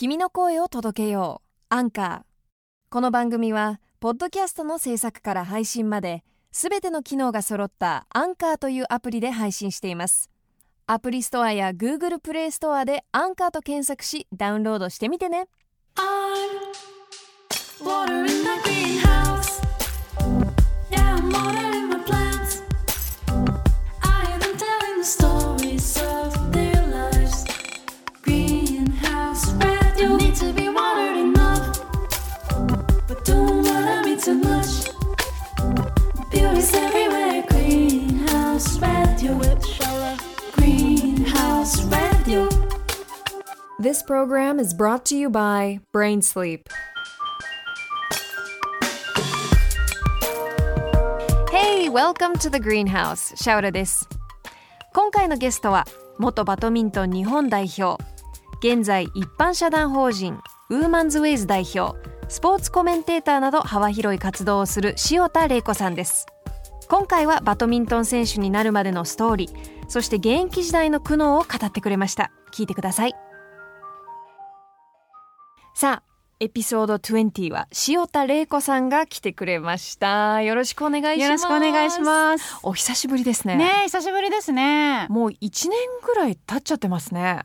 [0.00, 1.46] 君の声を届けよう。
[1.68, 2.20] アンカー
[2.88, 10.30] この番組はポッドキャストの制作から配信まですべての機能が揃ったアンカーというアプリで配信しています。
[10.86, 15.48] アプリストアや Google プレイストアでアンカーと検索しダウンロードしてみてね。
[43.80, 46.68] This program is brought to you by Brain Sleep.
[51.50, 53.34] Hey, welcome to the greenhouse.
[53.36, 54.06] シャウラです。
[54.92, 55.86] 今回のゲストは
[56.18, 57.96] 元バドミントン日本代表、
[58.62, 60.38] 現在一般社団法人
[60.68, 66.26] ウーマンズウェイズ代表、スポーツコメンテーターなど幅広い活動をする塩田玲子さんです。
[66.90, 72.30] 今回はバドミントン選手になるまでのストーリー、そして現役時代の苦悩を語ってくれました。
[72.52, 73.14] 聞いてください。
[75.80, 80.42] さあエピソード20は塩田玲子さんが来てくれました。
[80.42, 81.20] よろしくお願いします。
[81.22, 82.60] よろしくお願いします。
[82.62, 83.56] お久しぶりですね。
[83.56, 85.06] ねえ久しぶりですね。
[85.08, 87.44] もう一年ぐらい経っちゃってますね。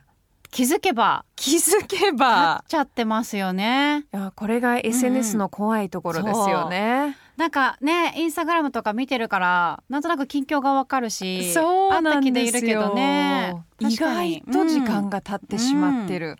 [0.52, 1.24] 気づけば。
[1.38, 4.04] 気づけ経ばっちゃってますよね。
[4.14, 12.12] いやこれが SNS の怖いところですよね、なんかねインスタグラムとか見てるからなんとなく近況がわかるし、そうなんですよ。
[12.12, 13.64] 会った気でいるけどね。
[13.80, 16.38] 意外と時間が経ってしまってる、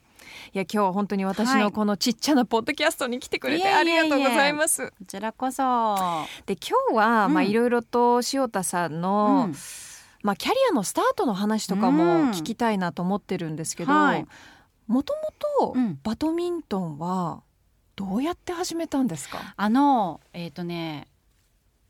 [0.56, 1.64] いや今日は本当に私はい。
[1.64, 4.88] のこのちっちゃなポッドキャストに来てくれてありがとうございます。
[4.88, 5.64] こちらこそ。
[6.46, 7.34] で今日は、うん。
[7.34, 9.56] まあいろいろと塩田さんの、うん。
[10.24, 14.26] まあ、キャリアのスタートの話とかも聞きたいなと思ってるんですけど、はい。
[14.88, 16.00] もともとうん。
[16.02, 17.44] バドミントンは
[17.98, 21.08] どうやって始めたんですか、あのえっ、とね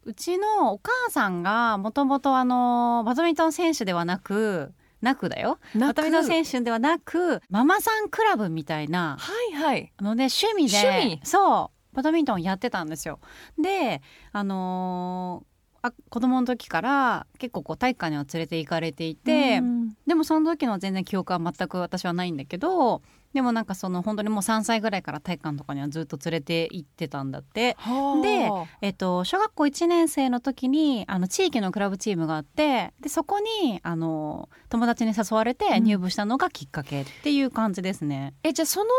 [0.06, 4.72] うちのお母さんがもともとあのバドミントン選手ではなく
[5.02, 5.60] なくだよ。
[5.74, 5.98] なく。
[5.98, 9.92] バドミントン選手ではなくママさんクラブみたいなはいはい。
[9.98, 10.88] あのね趣味で。
[10.88, 11.22] 趣味。
[11.24, 11.96] そう。
[11.96, 13.20] バドミントンやってたんですよ。
[13.58, 14.02] で
[14.32, 15.56] あのー
[15.88, 19.90] あ子供の時から結構こう体育館には連れて行かれていて、うん。
[20.08, 23.04] でもその時の全然記憶は全く私はないんだけど
[23.36, 27.76] でもなんかその本当にもう3歳ぐらいから体育館とかにはずっと連れて行ってたんだって。
[27.78, 28.22] はあ。
[28.22, 28.50] で
[28.82, 38.34] えっと、小学校1年生の時にあの地域のクラブチームがあってでそこにあの友達に誘われて入部したのがきっかけっていう感じですね。
[38.44, 38.90] えじゃあその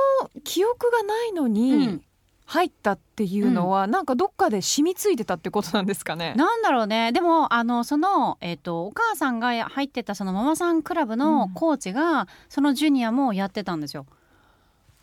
[0.45, 2.03] 記憶がないのうにん。
[2.49, 6.33] 入ったっていうのは、なんかどっかで染みついてたってことなんですかね？
[6.37, 7.11] なんだろうね。
[7.11, 11.19] でもあのその、えっとお母さんが入ってたそのママさんクラブうん。
[11.19, 14.07] のコーチが、そのジュニアもやってたんですよ。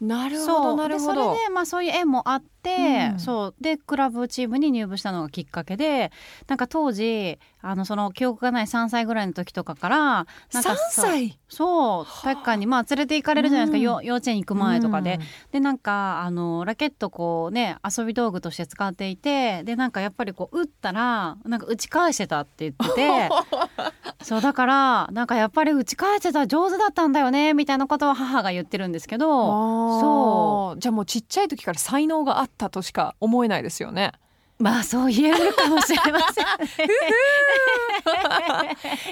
[0.03, 1.13] なるほどなるほど。
[1.13, 2.52] でそれで、まあ、そういう縁もあって、
[3.13, 3.19] うん。
[3.19, 3.55] そう。
[3.59, 6.11] でクラブチームに入部したのがきっかけで
[6.47, 13.83] なんか当時あのその記憶がない3歳ぐらいの時とかからなんか3そう歳そう体育館にまあ連れて行かれるじゃないですか、うん。
[13.83, 15.21] よ幼稚園行く前とかで、うん。
[15.51, 23.29] でなんかあのラケットこうね遊び道具として使っていてでなんかやっぱりこう打ったらなんか打ち返してたって言ってて。
[24.23, 29.99] そうだからなんかやっぱり打ち返してた上手だったんだよねみたいなことは母が言ってるんですけど。
[29.99, 30.79] そそう。
[30.79, 34.11] じゃあもうちっちゃい時から才能があったとしか思えないですよね。
[34.59, 36.45] まあそう言えるかもしれません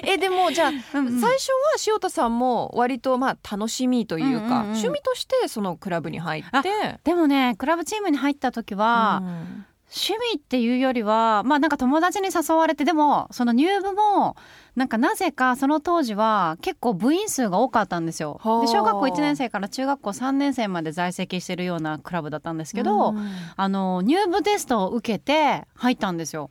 [0.04, 1.20] えでもじゃあ、うんうん。
[1.20, 4.62] 最初は塩田さんも割とまあ楽しみというか、うんうんうん。
[4.68, 7.00] 趣味としてそのクラブに入って。
[7.04, 14.36] でもねクラブチームに入った時は、うん趣味っていうよりはまあなんか友達に誘われてでもその入部も
[14.74, 18.40] なんかなぜかその当時は結構部員数が多かったんですよ。
[18.42, 26.50] はあで小学校1年生から中学校3年生まで在籍してるようなクラブだったんですけど、うんあの入部テストを受けて入ったんですよ。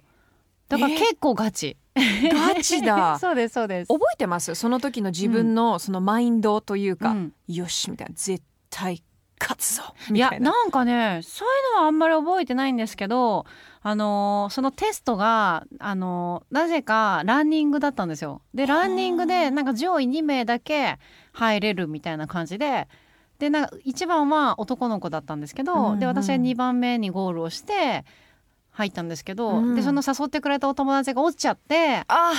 [0.69, 0.97] だからえ？
[1.00, 1.78] 結構ガチ。
[1.96, 3.88] ガチだ そうですそうです。
[3.88, 4.53] 覚えてます？
[4.56, 9.01] その時の自分のそのマインドというか、うんよしみたいな絶対
[9.41, 10.51] 勝つぞいやみたいな。
[10.51, 13.45] なんかねそういうのはあんまり覚えてないんですけど
[13.81, 18.42] あのーそのテストが、あのーなぜかランニングだったんですよ。
[18.54, 21.00] でランニングでなんか上位2名だけ
[21.33, 22.88] 入れるみたいな感じで。
[23.39, 28.06] でなんか1番は男の子だったんですけど、うんうんで私は2番目にゴールをして
[28.69, 32.33] 入ったんですけど、うんでその誘ってくれたお友達が落ちちゃってあ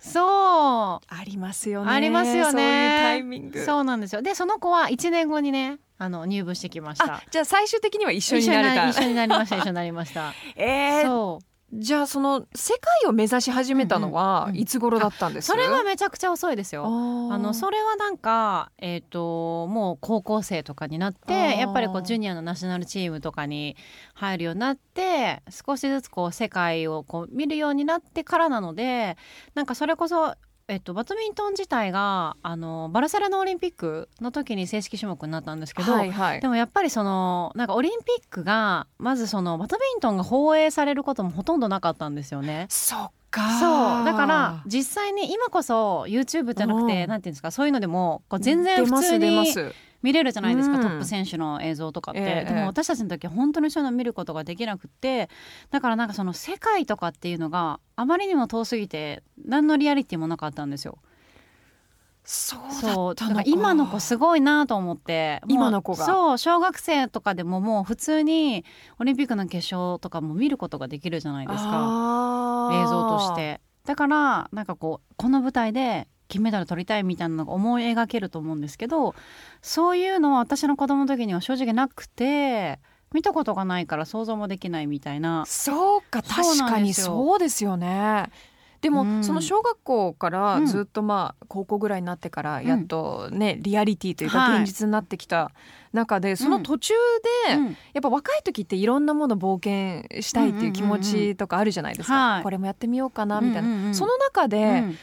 [0.00, 1.06] そう。
[1.08, 1.90] ありますよね。
[1.90, 2.52] ありますよね。
[2.52, 3.64] そういうタイミング。
[3.64, 4.22] そうなんですよ。
[4.22, 7.16] でその子は1年後にねあの入部してきました。
[7.16, 8.88] あじゃあ最終的には一緒になれた。
[8.88, 10.32] 一緒になりました一緒になりました。
[10.56, 15.48] えー、そうじゃあその世界を目指し始めたのはうんうんいつ頃だったんです？
[15.48, 16.86] それはめちゃくちゃ遅いですよ。
[16.86, 23.76] あのそれはなんか、えー、ともう高校生とかになってやっぱりこうジュニアのナショナルチームとかに
[24.14, 29.18] 入るようになって少しずつこう世界をこう見るようになってからなので
[29.54, 30.34] なんかそれこそ、
[30.70, 36.40] えっとバドミントン自体があのバルセロナオリンピックの時に正式種目になったんですけど、はいはい。
[36.42, 42.66] でもやっぱりそのなんかオリンピックがまずそのバドミントンが放映されることもほとんどなかったんですよね。
[42.68, 43.58] そっか。
[43.58, 44.04] そう。
[44.04, 47.08] だから実際に今こそ YouTube じゃなくて、うん。
[47.08, 50.82] なんていうんですかそういうのでもこう全然普通出まにす出ます見れるじゃないですか、うん。
[50.82, 55.28] トップ選手の映像とかって、ええでも私たちの時は本当にそういうのを見ることができなくって
[55.70, 60.98] だからなんかその世界とかっていうのがあまりにも遠すぎて何のリアリティもなかったんですよ。
[62.30, 65.40] そうだ今の子すごいなと思って。
[65.48, 66.04] 今の子が。
[66.04, 68.66] そう小学生とかでももう普通に
[68.98, 72.70] オリンピックの決勝とかも見ることができるじゃないですか。
[72.74, 73.62] 映像として。
[73.86, 79.14] だからなんかこうこの舞台で金メダル取りたいみたいなのが思い描けると思うんですけど
[79.62, 82.78] そういうのは私の子供の時には正直なくて
[83.12, 85.44] 見たことがないから想像もできないみたいな。
[85.46, 88.30] そうか確かにそうですよね。
[88.80, 89.24] でも、うん。
[89.24, 90.66] その小学校からうん。
[90.66, 92.66] ずっとまあ高校ぐらいになってからん。
[92.66, 94.62] やっとね、リアリティというかはい。
[94.62, 95.50] 現実になってきた
[95.92, 96.94] 中で、その途中
[97.48, 97.64] で、うん。
[97.66, 102.42] やっぱ若い時っていろんなもの冒険したいっていう気持ちとかあるじゃないですか、はい。
[102.42, 104.98] これもやってみようかなみたいな、うんうんうんその中で、うん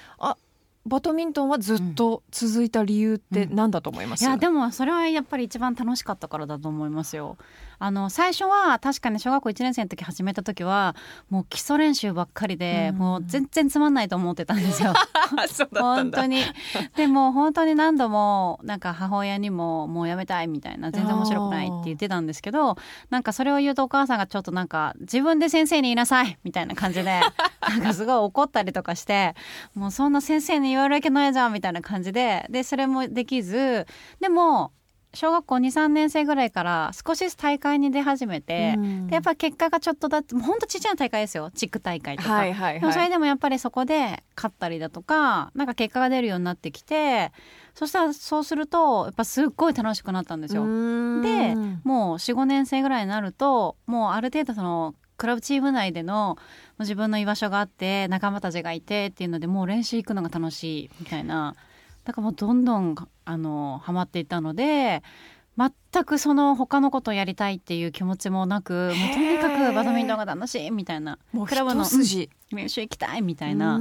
[0.86, 7.38] バドミントンはずっと続いた理由って何だと思います、いやでもそれはやっぱり一番楽しかったからだと思いますよ。
[7.80, 10.96] あの最初は確かに小学校1年生の時始めた時は
[11.30, 12.98] もう基礎練習ばっかりで、うん。
[12.98, 14.94] もう全然つまんないと思ってたんですよ。
[15.74, 16.44] 本当に。
[16.96, 22.78] でも本当に何度もなんか母親にももうやめたいみたいな全然面白くないって言ってたんですけど
[23.10, 27.22] なんかそれを言うとお母さんがちょっとなんか自分で先生に言いなさいみたいな感じで
[27.68, 29.36] なんかすごい怒ったりとかして
[29.74, 33.88] もうそんな先生に言われるわけないじゃんみたいな感じででそれもできず
[34.20, 34.72] でも
[35.16, 42.34] 小学校23年生ぐらいから少しずつ大会に出始めて、うんでやっぱり結果がちょっとだってもうほんとちっちゃな大会ですよ地区大会とか。
[42.34, 47.32] はいはいでもそれはいでもやっぱりそこで勝ったりだとかなんか結果が出るようになってきて
[47.74, 50.64] そしたらそうするとやっぱすっごい楽しくなったんですよ。
[50.64, 56.38] でもう45年生ぐらいになるともうある程度そのクラブチーム内での
[56.80, 61.56] 自分の居場所があって仲間たちがいてっていうのでもう練習行くのが楽しいみたいな
[62.06, 65.04] だからもうどんどんあのハマっていったので
[65.58, 71.18] 全くその他のことをやりたいっていう気持ちもなくもうとにかくバドミントンが楽しいみたいな
[71.48, 71.86] クラブの
[72.52, 73.80] 練習行きたいみたいな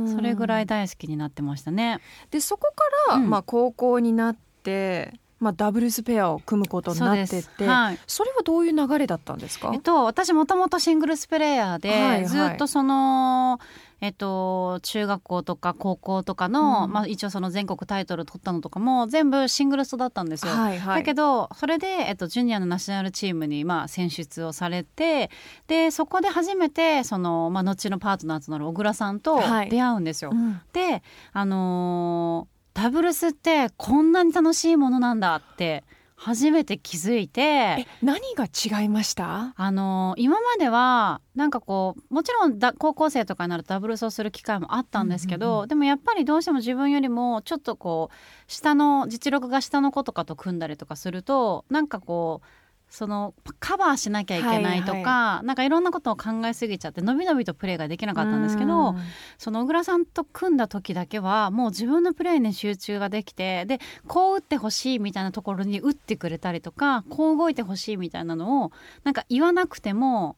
[0.00, 2.00] なそれぐらい大好きになってましたね。
[2.30, 2.72] でそこ
[3.08, 3.30] から、うん。
[3.30, 7.98] まあ、高校になって、まあ、ダブルスペアを組むことになってってはい。
[8.06, 12.26] それはどういう流れだったんですか、えっと、私もともとシングルスプレーヤーで、はいはい。
[12.26, 13.60] ずっとその、
[14.00, 20.52] えっと、中学校とか高校とかの、うんまあ、一応その全国タイトル取ったのとかも全部シングルスだったんですよ。
[20.52, 25.30] はいはいだけどそれで、えっと、ジュニアのナショナルチームに、まあ、選出をされて
[25.66, 30.30] でそこで初めてその、まあ、後のパートナーとなる小倉さんとはい出会うんですよ。
[30.32, 31.02] うんで
[31.32, 35.84] あのーダブルスってこんなに楽しいものなんだって
[36.22, 37.40] 初めて気づいて。
[37.40, 39.54] え何が違いました？
[39.56, 45.68] あの今まではなんかこうもちろんだ高校生とかになるとダブルスをする機会もあったんですけど、うんうんうん。
[45.68, 48.14] でもやっぱりどうしても自分よりもちょっとこう
[48.52, 52.46] 下の実力が下の子とかと組んだりとかするとなんかこう
[52.90, 58.94] そのカバーしなきゃいけないとか、はいなんかいろんなことを考えすぎちゃって伸び伸びとプレーができなかったんですけど、
[59.38, 63.78] その小倉さんと組んだ時だけはもう自分のプレーに集中ができてで
[64.08, 68.72] こう打ってほしいみたいなところに打ってくれたりとかこう動いてほしいみたいなのを
[69.04, 70.36] なんか言わなくても、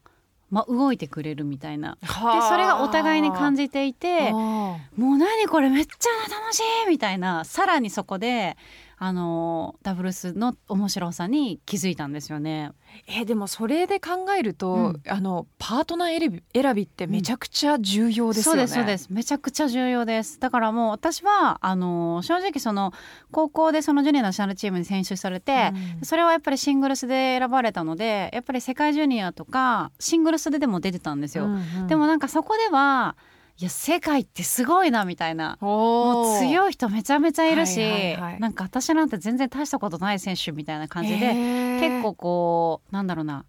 [0.51, 1.97] まあ、動いてくれるみたいな。
[2.01, 8.57] でそれがお互いに感じじていてもう何これめっちゃ楽しいみたいなさらにそこで
[8.97, 12.71] あのダブルスの面白さに気づいたんですよね。
[13.07, 15.01] えでもそれで考えると、うん。
[15.07, 19.07] あのパートナー選び選びってめちゃくちゃ重要ですよね、そうですそうです。
[19.11, 20.39] めちゃくちゃ重要です。
[20.39, 22.93] だからもう私はあの正直その
[23.31, 26.05] 高校でそのジュニアナショナルチームに選出されて、うん。
[26.05, 31.87] それはやっぱりシングルスで選ばれたのでやっぱり世界ジュニアとかシングルスででも出てたんですよ、うんうん。
[31.87, 33.15] でもなんかそこでは
[33.59, 35.57] いや世界ってすごいなみたいな。
[35.61, 38.39] もう強い人めちゃめちゃいるし、はいはいはい。
[38.39, 41.33] なんか私なんて全然大したことない選手みたいな感じで、
[41.79, 43.45] 結構こうなんだろうな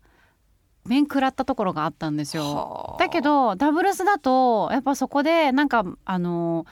[0.86, 2.42] 面食らったところがあったんですよ。
[2.54, 2.98] はあ。
[2.98, 6.66] だけどダブルスだとやっぱそこでなんかあの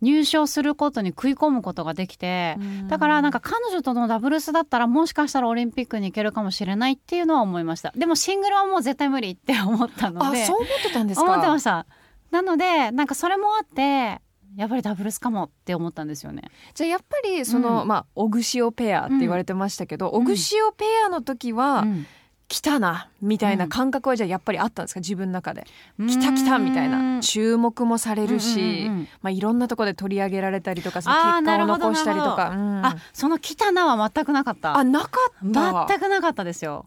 [0.00, 2.56] 入賞することに食い込むことができて、
[2.88, 7.92] だからなんか彼女とのダブルスだったらもしかしたらオリンピックに行けるかもしれないっていうのは思いました。
[7.94, 11.24] でもシングルはもう絶対無理って思ったのであそう思ってたんですか？
[11.24, 11.86] 思ってました
[12.34, 14.20] なのでなんかそれもあって
[14.56, 16.42] やっぱりダブルスかもって思ったんですよね。
[16.74, 17.88] じゃあやっぱりその、うん。
[17.88, 22.06] まあオグシオペアって言われてましたけど、オグシオペアの時は、うん。
[22.46, 25.00] 来たなみたいな感覚はじゃあやっぱりあったんですか？
[25.00, 25.66] 自分の中で。
[25.98, 27.20] 来た来たみたいな。
[27.20, 28.98] 注目もされるし、うんうんうん。
[28.98, 32.84] うんまあ、いろんなところで取り上げられたりとかその結果を残したりとか、うん。
[32.84, 34.76] あその来たなは全くなかった。
[34.76, 35.86] あなかった。
[35.88, 36.86] 全くなかったですよ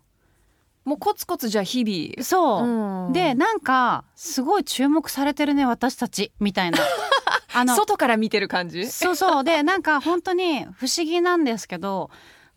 [0.88, 2.24] もうコツコツじゃあ日々。
[2.24, 3.14] そう、うん。
[3.14, 6.80] でなんかすごい注目されてるね私たちみたいな。
[7.54, 8.86] あの外から見てる感じ？
[8.88, 9.44] そうそう。
[9.44, 12.10] でなんか本当に不思議なんですけど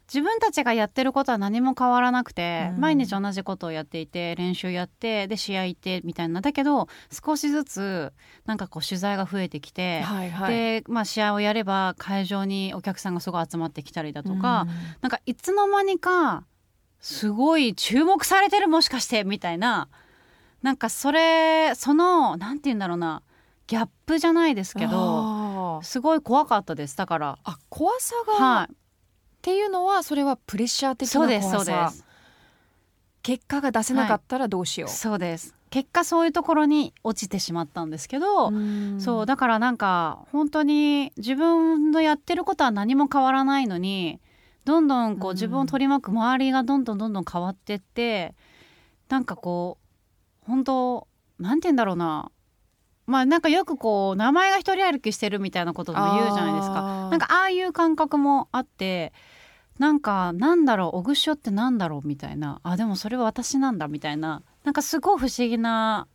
[0.06, 2.80] 自分たちがやってることは何も変わらなくて、うん。
[2.80, 6.40] 毎日同じことをやっていて練習やってで試合行ってみたいな。
[6.40, 8.12] だけど少しずつ
[8.46, 10.54] なんかこう取材が増えてきて、はいはい。
[10.54, 14.68] で、まあ、試合をやれば会場にお客さんがすごい集まってきたりだとか、
[15.00, 16.44] なんかいつの間にか
[17.00, 19.88] すごい注目されてるもしかしてみたいな。
[20.62, 23.22] なんかそれそのなんて言うんだろうな。
[23.66, 26.96] ギャップじゃないですけどすごい怖かったです。
[26.96, 27.38] だから。
[27.44, 28.76] あ怖さが、はっ
[29.42, 31.72] ていうのはそれはプレッシャーい、的そうですな怖さ。
[31.72, 32.04] そうです。
[33.22, 35.54] 結果が出せなかったらどうしよう、そうです。
[35.70, 39.00] 結果そういうところに落ちてしまったんですけど、ん。
[39.00, 44.20] そうだからなんか本当に自分のやってることは何も変わらないのに
[44.64, 45.36] どんどんこううん。
[45.36, 48.34] 自分を取り巻く周りがどんどんどんどん変わってって
[49.08, 49.78] なんかこ
[50.42, 52.30] う本当なんて言うんだろうな。
[53.06, 57.08] まあなんかよくこう名前が一人歩きしてるみたいなことも言うじゃないですか。
[57.10, 59.12] なんかああいう感覚もあって
[59.78, 62.60] なんかなんだろうオグショってなんだろうみたいな。
[62.62, 64.42] あでもそれは私なんだみたいな。
[64.62, 66.06] なんかすごい不思議な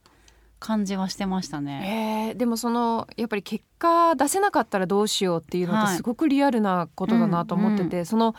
[0.65, 2.29] 感じはしてましたね。
[2.29, 5.97] えーでもそのやっぱり結果出せなかったらどうしようっていうのってはい。
[5.97, 8.35] すごくリアルなことだなと思ってて、その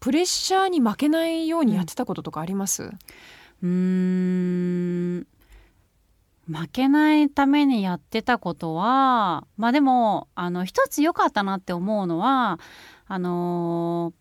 [0.00, 3.68] プレッシャーに負けないようにやってたこととかあります、うー
[5.20, 5.26] ん。
[6.50, 12.58] 負けないためにやってたことはまあでもあの一つ良かったなって思うのは
[13.06, 14.17] あのー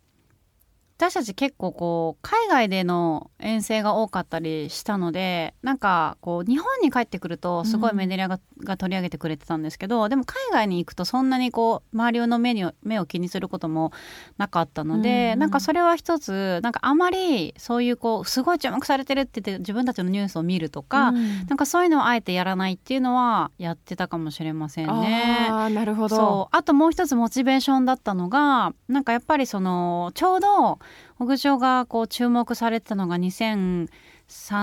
[0.97, 13.91] 私たち結構こう海外での遠征が多かったりしたのでなんかこう日本に帰ってくるとすごいメディアが,、が取り上げてくれてたんですけどでも海外に行くとそんなにこう周りの目に目を気にすることも
[14.39, 15.39] なかったので、うん。
[15.39, 21.45] なんかそれは一つなんかあまりそういうこうすごい注目されてるって言って自分たちのニュースを見るとか、うん。
[21.45, 25.47] なんかそういうのをあえてやらないっていうのはやってたかもしれませんね。
[25.51, 26.15] あーなるほど。
[26.15, 26.55] そう。
[26.57, 30.79] あともう一つモチベーションだったのがなんかやっぱりそのちょうど
[31.19, 33.87] 小口町がこう注目されてたのが2003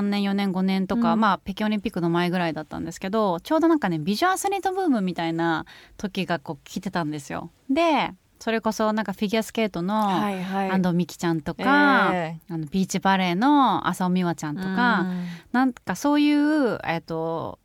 [0.02, 1.20] 年4年5年とか、うん。
[1.20, 7.50] まあ北京オリンピックの前ぐらいだったんですけどちょうどなんかね美女アスリートブームみたいな時がこう来てたんですよ。
[7.68, 8.12] で
[8.44, 10.70] それこそなんかフィギュアスケートのはいはい。
[10.70, 15.06] 安藤美希ちゃんとか、えあのビーチバレーの浅尾美和ちゃんーとか、
[15.52, 17.58] なんかそういう、えっと、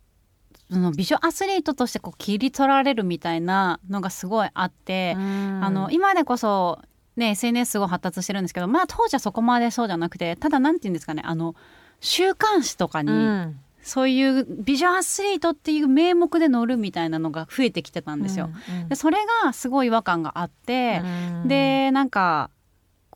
[0.71, 5.59] その美女アスリートとしてこう切り取られるみたいなのがすごいあって、うん。
[5.61, 6.79] あの今でこそ、
[7.19, 11.55] ね、SNS すごい発達してるんですけどまあ当時はそこまでそうじゃなくてただなんて言うんですかねあの
[11.99, 13.59] 週刊誌とかに、うん。
[13.81, 18.49] そういう美女アスリートっていう名目で載るみたいなのが増えてきてたんですよ。
[18.81, 18.89] うん。
[18.89, 21.01] でそれがすごい違和感があって、
[21.41, 21.47] うん。
[21.47, 22.51] でなんか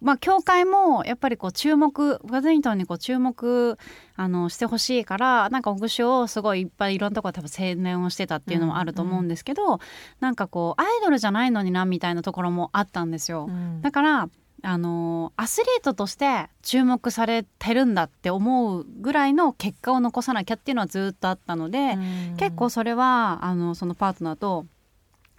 [0.04, 3.78] まあ協会もやっぱりこう注目バドミントンにこう注目
[4.16, 9.80] あのしてほしいからなんかオグシをすごいいっぱいいろんなところ多分青年をしてたっていうのもあると思うんですけど、
[10.20, 13.48] なんかこうアイドルじゃないのになみたいなところもあったんですよ。
[13.50, 14.30] うんだから
[14.66, 21.98] あのアスリートとして注目されてるんだって思うぐらいの結果を残さなきゃっていうのはずっとあったので、う
[22.34, 24.66] ん結構それはあのそのパートナーと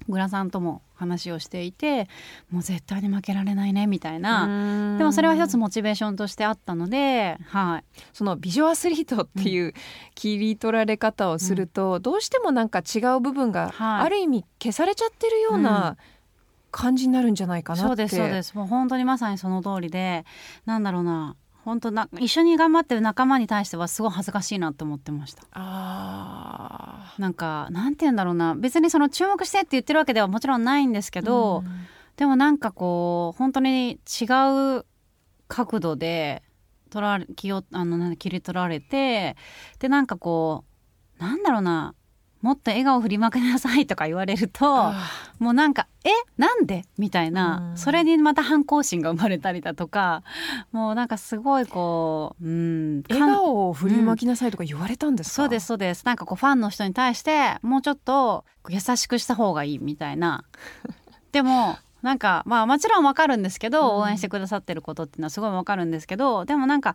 [0.09, 2.09] グラさんとも話をしていて
[2.51, 4.99] もう絶対に負けられないねみたいな、うん。
[4.99, 9.75] でもそれは一つモチベーションとしてあったので、はい、その美女アスリートっていう
[10.15, 14.07] 切り取られ方をすると、どうしてもなんか違う部分がはい。
[14.07, 15.97] ある意味消されちゃってるような
[16.71, 18.57] 感じになるんじゃないかなって、そうですそうです。
[18.57, 20.25] もう本当にまさにその通りで
[20.67, 25.45] なんだろうな本当な一緒に頑張ってる仲間に対してはすごい恥ずかしいなって思ってました。
[25.53, 28.55] あなんかなんて言うんだろうな。
[28.55, 31.87] 別にその注目してって言ってるわけではもちろんないんですけーど、うん。
[32.17, 34.25] でもなんかこう本当に違
[34.79, 34.85] う
[35.49, 36.43] 角度で
[36.91, 39.37] 取られ気をあの切り取られて
[39.79, 40.65] でなんかこ
[41.19, 41.95] うなんだろうな
[42.45, 45.09] もっと笑顔振りまけなさいとか言われるとあ
[45.39, 46.85] もうなんかえなんで？
[46.99, 47.79] みたいな、うん。
[47.79, 50.23] それにまた反抗心が生まれたりだとか
[50.71, 56.05] もうなんかすごいこう、うん、笑顔を振りまきなさいとか言われたんですか、そうですそうです。
[56.05, 60.45] なんかこうファンの人に対してもうちょっと優しくした方がいいみたいな。
[61.33, 64.03] でもなんかまあもちろんわかるんですけど、うん。
[64.03, 66.95] 応援してくださってることっていうのはすごいわかるんですけどでもなんか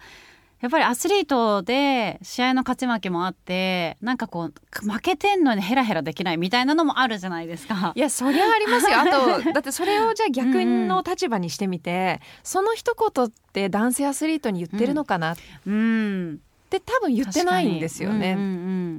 [0.62, 7.94] やっぱりアスリートで試合の勝ち負けもあってなんかこう負けてんのにヘラヘラできないみたいなのもあるじゃないですか。
[7.96, 8.00] い。
[8.00, 9.00] やそりゃありますよ。
[9.00, 15.34] あとだってそれをじゃあ逆の立場にしてみて、その一言って男性アスリートに言ってるのかな？
[15.34, 15.36] っ
[15.66, 16.40] うん、
[16.70, 18.34] て多分言ってないんですよね。
[18.34, 18.48] うんうんう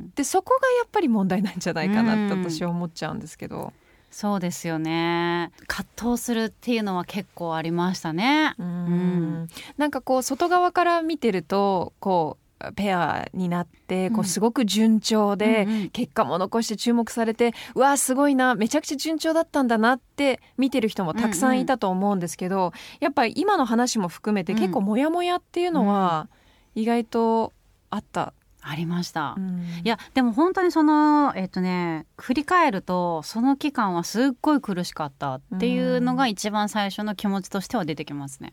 [0.06, 0.10] ん。
[0.14, 2.44] でそこがやっぱり問題なんじゃないかなってうん。
[2.44, 3.72] 私は思っちゃうんですけど。
[4.10, 5.52] そうですよね。
[5.66, 8.54] 葛藤するっていうのは結構ありましたね。
[8.58, 9.48] うん。
[9.76, 24.58] なんかこう外側から見てるとこうペアになってこうすごく順調で、結果も残して注目されてうわあすごいなめちゃくちゃ順調だったんだなって見てる人もたくさんいたと思うんですけど、やっぱり今の話も含めてうん。
[24.58, 26.28] 結構モヤモヤっていうのは
[26.74, 27.52] 意外と
[27.88, 28.34] あった。
[28.62, 29.34] ありました。
[29.36, 29.64] うん。
[29.84, 38.52] いやでも本当にそのえっ、とね振り返るとその期間はすっごい苦しかったっていうのが一番最初の気持ちとしては出てきますね。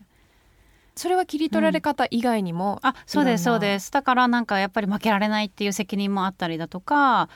[0.96, 3.92] それは切り取られ方以外にも、あそうですそうです。
[3.92, 7.28] だからなんかやっぱり負けられないっていう責任もあったりだとか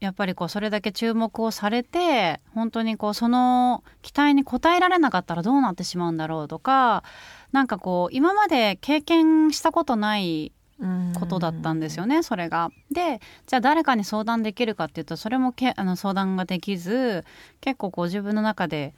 [0.00, 7.02] やっぱりこうそれだけ注目をされて本当にこうその期待に応えられなかったらどうなってしまうんだろうとか
[7.50, 10.52] なんかこう今まで経験したことない
[11.18, 12.70] ことだったんですよね、それが。
[12.90, 17.24] でじゃあ誰かに相談できるかっていうとそれもけあの相談ができず
[17.60, 18.94] 結構こう自分の中で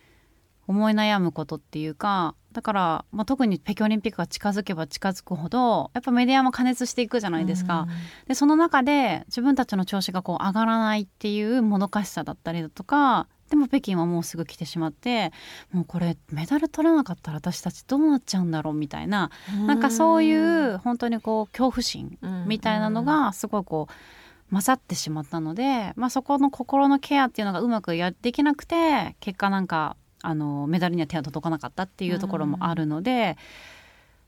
[0.67, 7.87] 思い悩むことっていうかだから、まあ、特に北京オリンピックが近づけば近づくほどやっぱメディアも加熱していくじゃないですか。
[8.27, 15.33] でその中で自分たちの調子がこう上がらないっていうもどかしさだったりだとかでも北京はもうすぐ来てしまって
[15.73, 19.31] もうこれメダル取れなかったら私たちどうなっちゃうんだろうみたいな
[19.67, 22.17] なんかそういう本当にこう恐怖心
[22.47, 33.37] みたいなのがすごいこう勝ってしまったので、まあ、そこの心のケアっていうのがうまくやっていけなくて結果なんかあのメダルには手が届かなかったっていうところもあるので、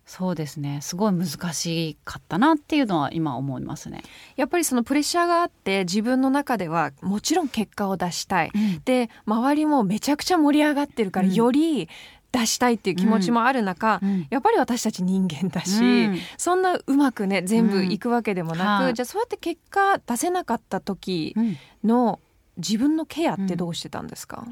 [0.05, 0.81] そうですね。
[0.83, 4.03] すごい難しかったなっていうのは今思いますね。
[4.37, 8.53] やっぱりそのプレッシャーがあって自分の中ではもちろん結果を出したい、
[8.85, 11.35] で周りもめちゃくちゃ盛り上がってるから、うん。
[11.35, 11.89] より
[12.33, 14.27] 出したいっていう気持ちもある中、うん。
[14.29, 16.19] やっぱり私たち人間だし、うん。
[16.37, 18.95] そんなうまくね全部いくわけでもなく、うんはい。
[18.95, 21.57] じゃあそうやって結果出せなかった時うん。
[21.85, 22.21] の
[22.59, 24.47] 自分のケアってどうしてたんですか、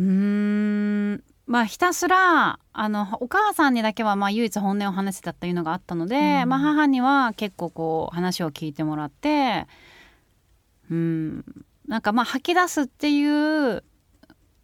[0.00, 6.48] うーんまあひたすらあのお母さんにだけはまあ唯一本音を話せたっていうのがあったので、うん。
[6.50, 9.66] まあ、母には結構こう話を聞いてもらって
[10.90, 11.44] うん。
[11.88, 13.82] なんかまあ吐き出すっていう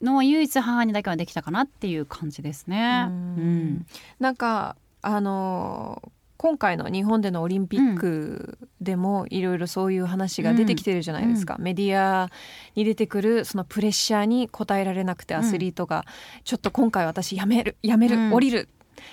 [0.02, 3.06] のは唯一母にだけはできたかなっていう感じですね。
[3.08, 3.86] ううんん。
[4.20, 12.30] なんかあのー今回の日本でのオリンピックでもいろいろそういう話が出てきてるじゃないですか、メディア
[12.74, 16.04] に出てくるそのプレッシャーに応えられなくてアスリートが。
[16.44, 18.68] ちょっと今回私やめるやめる、うん降りる。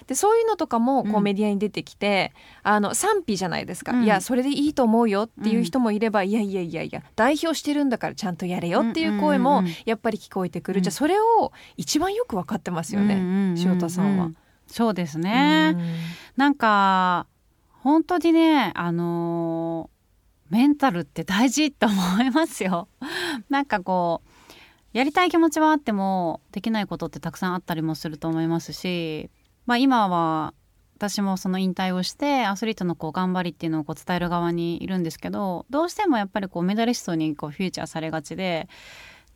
[0.07, 1.23] でそういうのとかもこううん。
[1.23, 4.03] メディアに出てきて、あの賛否じゃないですか、うん。
[4.03, 9.65] いやそれでいいと思うよっていう人もいれば、いやいやいやいや代表してるんだからちゃんとやれよっていう声もうん。
[9.65, 9.67] うん。
[9.67, 14.31] うんやっぱり聞こえてくる、うんじゃあそれを一番よく分かってますよね、うんうんうん塩田さんは。
[14.71, 15.75] そうですね。
[16.35, 17.27] なんか
[17.69, 20.01] 本当にねあのー
[20.51, 22.89] メンタルって大事と思いますよ。
[23.49, 24.51] なんかこう
[24.91, 29.29] やりたい気持ちはあってもできないことってたくさんあったりもすると思いますし、
[29.65, 30.53] まあ、今は
[30.97, 38.67] 私もその引退をしてアスリートのこう頑張りっていうのをこう伝える側にいるんですけどどうしてもやっぱりこうメダリストにこうフューチャーされがちで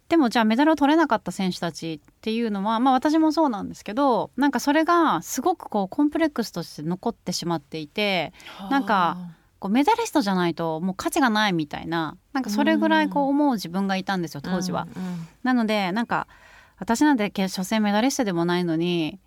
[0.09, 8.33] でもじゃあメダルを取れなかった選手たちっていうのはまあ私もそうなんですけどなんかそれがすごくこうコンプレックスとして残ってしまっていて
[8.69, 9.17] なんか
[9.59, 14.87] こうメダリストじゃないともう価値がないみたいななんかそれぐらいこう思う自分がいたんですよ当時は。
[14.95, 16.27] うんうんなのでなんか
[16.77, 19.19] 私なんて決勝戦メダリストでもないのに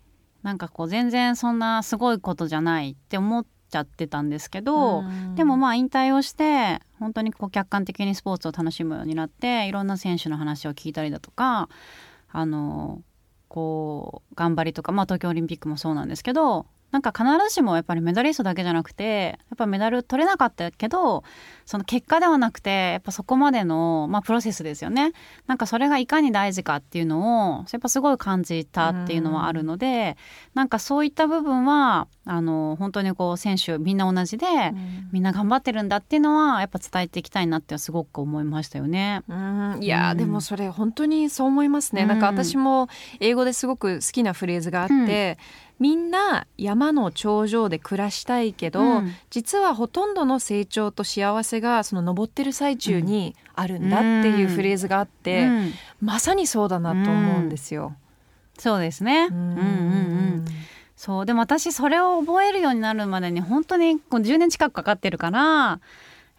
[0.43, 5.35] なんかこう全然そんなすごいことじゃないって思っちゃってたんですけど、うん。
[5.35, 11.69] でもまあ引退をして本当にこう客観的にスポーツを楽しむようになっていろんな選手の話を聞いたりだとか
[12.31, 13.01] あの
[13.47, 21.23] こう頑張りとか、まあ、東京オリンピックもそうなんですけどなんか必ずしもやっぱりメダリストだけじゃなくてやっぱメダル取れなかったけど
[21.65, 25.11] その結果ではなくてやっぱそこまでの、まあ、プロセスですよね。
[25.45, 30.17] なんかそれがいかに大事かっていうのをやっぱすごい感じたっていうのはあるので、
[30.55, 34.47] なんかそういった部分はあの本当にこう選手みんな同じで、
[35.11, 39.21] みんな頑張ってるんだっていうのはやっぱ伝えていきたいなってすごく思いましたよね。
[39.27, 39.77] うん。
[39.81, 40.17] いやー、うん。
[40.17, 42.07] でもそれ本当にそう思いますね、うん。
[42.07, 42.87] なんか私も
[43.19, 45.37] 英語ですごく好きなフレーズがあって、
[45.79, 57.95] みんな山の頂上で暮らしたいけど、うん実はほとんどの成長と幸せがその登ってる最中にあるんだっていうフレーズがあって、うんまさにそうだなと思うんですよ。
[58.57, 59.27] そうですね。
[59.31, 59.61] ううんんうんう
[60.41, 60.45] ん。
[60.95, 65.79] そうでも私それを覚えるようになるまでに本当にこう10年近くかかってるから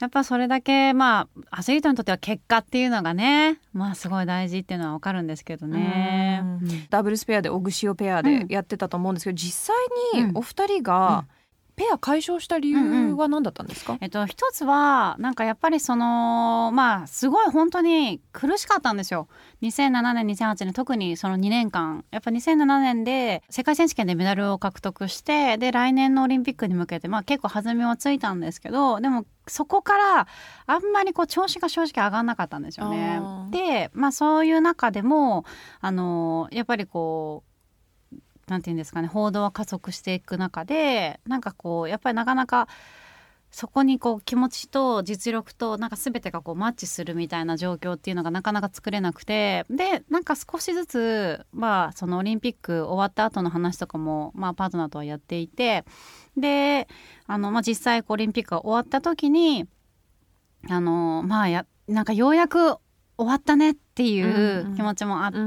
[0.01, 6.41] やっぱそれだけまあアスリートにとっては結果っていうのがねまあすごい大事っていうのはわかるんですけどね。
[6.43, 6.49] うん。
[6.49, 11.27] うんダブルスペアでオグシオペアでやってたと思うんですけど、実際にお二人が
[11.81, 19.29] ペア解消した理由は何だったんですか、えっと、一つはなんかやっぱりそのまあすごい本当に苦しかったんですよ。
[19.63, 22.05] 2007年2008年特にその2年間。
[22.11, 30.27] やっぱ2007年で世界選手権でメダルを獲得してで来年のオリンピックに向けて、まあ、結構弾みはついたんですけどでもそこから
[30.67, 33.21] あんまりこう調子が正直上がらなかったんですよね。
[33.51, 35.45] で、まあ、そういう中でも
[35.81, 37.51] あのやっぱりこう
[38.51, 42.69] なんていうんですかね報道は加速していく中でなんかこうやっぱりなかなか
[43.51, 55.85] そこにこう気持ちと実力となんか全てがこうマッチするみたいな状況っていうのがなかなか作れなくてでなんか少しずつまあそのオリンピック終わった後の話とかもまあパートナーとはやっていて
[56.37, 56.89] で
[57.27, 59.67] あの、まあ、実際オリンピックが終わった時に
[60.69, 62.77] あのまあやなんかようやく
[63.17, 64.77] 終わったねっていうんううん。
[64.77, 65.43] 気持ちもあって、う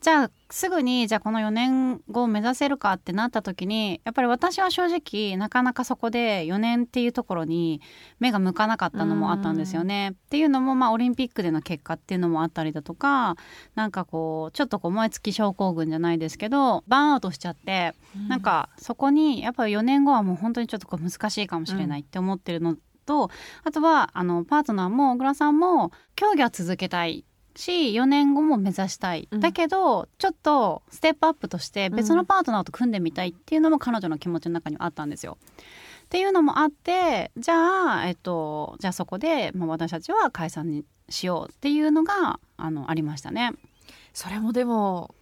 [0.00, 7.80] じゃあすぐにじゃあこの4年後を目指せるかってなった時にやっぱり私は正直なかなかそこで4年っていうところに
[8.20, 10.10] 目が向かなかったのもあったんですよね。
[10.10, 13.36] っていうのもまあオリンピックでの結果っていうのもあったりだとか
[13.74, 17.94] なんかこうちょっとこう燃え尽き症候群じゃないですけどバーンアウトしちゃって、
[18.28, 22.76] なんかそこにやっぱり4年後はもう本当にちょっとこう難しいかもしれないって思ってるの
[23.06, 23.30] と、
[23.64, 27.24] あとはあのパートナーも小倉さんも競技は続けたい
[27.56, 29.40] し4年後も目指したい、うん。
[29.40, 35.38] だけどちょっとステップアップとして別のパートナーと組んでみたいっていうのも彼女の気持ちの中にはあったんですよ。
[36.04, 43.52] っていうのもあってじゃあ、えっと、じゃあそこで、まあ、私たちは解散にしようっていうのがあのありましたね。
[44.12, 45.14] それもでも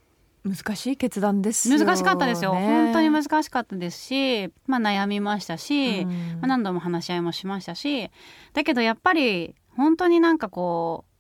[0.45, 2.53] 難しい決断です難しかったですよ。
[2.53, 6.09] 本当に難しかったですし、まあ、悩みましたし、うん。
[6.09, 8.11] まあ、何度も話し合いもしましたし
[8.53, 11.12] だけどやっぱり本当になんかこう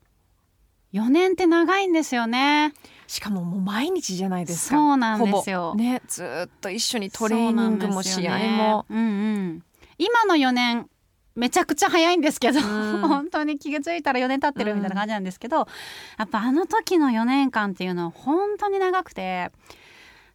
[0.92, 2.74] 4年って長いんですよね。
[3.06, 4.76] しかももう毎日じゃないですか。
[4.76, 5.74] そうなんですよ。
[5.74, 9.64] ねずーっと一緒にトレーニングも試合も、そうねうんうん、
[9.98, 10.88] 今の4年
[11.34, 13.00] めちゃくちゃ早いんですけど、うん。
[13.00, 15.66] 本当に気が付いたら4年経ってるみたいな感じなんですけど、
[16.18, 19.50] やっぱあの時の4年間っていうのは本当に長くて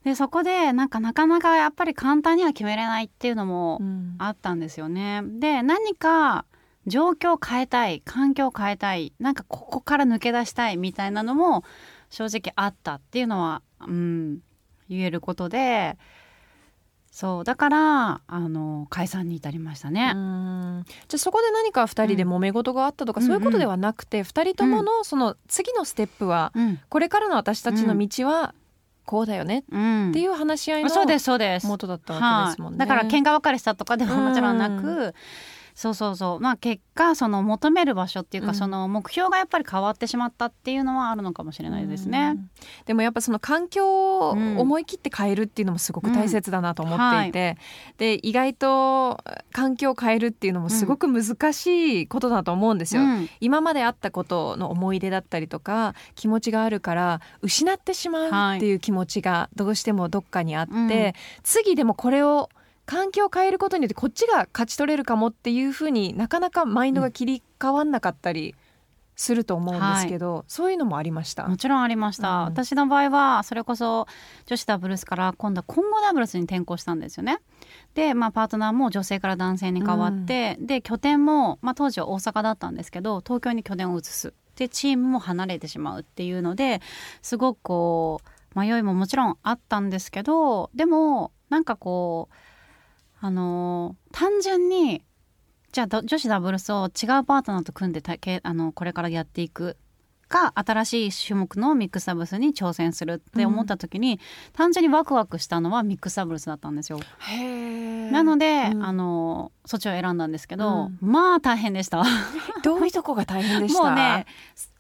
[0.04, 4.16] でそこでなんかなかなかやっぱり簡単には決めれないっていうのもうん。
[4.18, 5.22] あったんですよね。
[5.24, 6.46] で何か
[6.88, 11.64] 状況を変えたい環境を変えたいなんかここから抜け出したいみたいなのも
[12.10, 14.40] 正直あったっていうのは、うん、
[14.90, 15.98] 言えることで
[17.12, 20.12] そうだからあの解散に至りましたね。
[20.14, 20.86] うん。
[21.08, 26.80] じゃあそこで何か2人で揉め事があったとか、うんそういうことではなくて、二2人とものその次のステップは、うん。
[26.90, 28.54] これからの私たちの道は
[29.06, 30.10] こうだよねうん。
[30.12, 31.66] っていう話し合いのそうですそうです。
[31.66, 32.78] 元だったわけですもんね。
[32.78, 35.16] はい、だから喧嘩別れしたとかではもちろんなく、う
[35.78, 36.40] そうそうそう。
[36.40, 38.56] まあ結果その求める場所っていうか、うん。
[38.56, 42.34] その目標がやっぱり変わってしまったっていうのはあるのかもしれないですね。
[42.36, 42.50] うん。
[42.88, 47.58] でもやっぱその環境をうん思い切って変えるっていうのもすごく大切だなと思っていて、
[48.00, 53.04] で意外と環境を変えるっていうのもすごく難しいことだと思うんですよ。
[53.04, 53.30] うん。
[53.40, 61.14] 今まであったことの思い出だったりとか気持ちがあるから失ってしまうっていう気持ちがどうしてもどっかにあって、うん。
[61.44, 62.50] 次でもこれを
[62.88, 68.56] 環境を変えることによってこっちが勝ち取れるかもっていうふうになかなかマインドが切り替わんなかったり
[69.16, 71.48] すると思うんですけど、そういうのもありました？
[71.48, 72.44] もちろんありました、うん。
[72.46, 74.08] 私の場合はそれこそ
[74.46, 77.40] 女子ダブルスから今度は混合ダブルスに転向したんですよね。
[77.96, 84.34] で、まあ、パートナーも女性から男性に変わって、で拠点も、まあ、当時は大阪だったんですけど東京に拠点を移す。
[84.56, 86.82] でチームも離れてしまうっていうので
[87.22, 88.22] すごくこ
[88.56, 92.36] う迷いももちろんあったんですけどでもなんかこう
[93.20, 95.04] あのー単純に
[95.72, 99.78] じゃあど女子ダブルスを違うパートナーと組んでたけあのこれからやっていく
[100.28, 104.20] か新しい種目のミックスダブルスに挑戦するって思った時に、
[104.52, 107.00] 単純にワクワクしたのはミックスダブルスだったんですよ。
[108.12, 112.04] なので、うんあのそっちを選んだんですけど、まあ大変でした。
[112.64, 113.84] どういうとこが大変でした？
[113.84, 114.26] もうね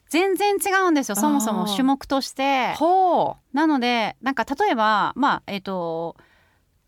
[0.10, 2.73] 全然違うんですよそもそも種目として。
[2.76, 6.17] ほなのでなんか例えばまあえっ、と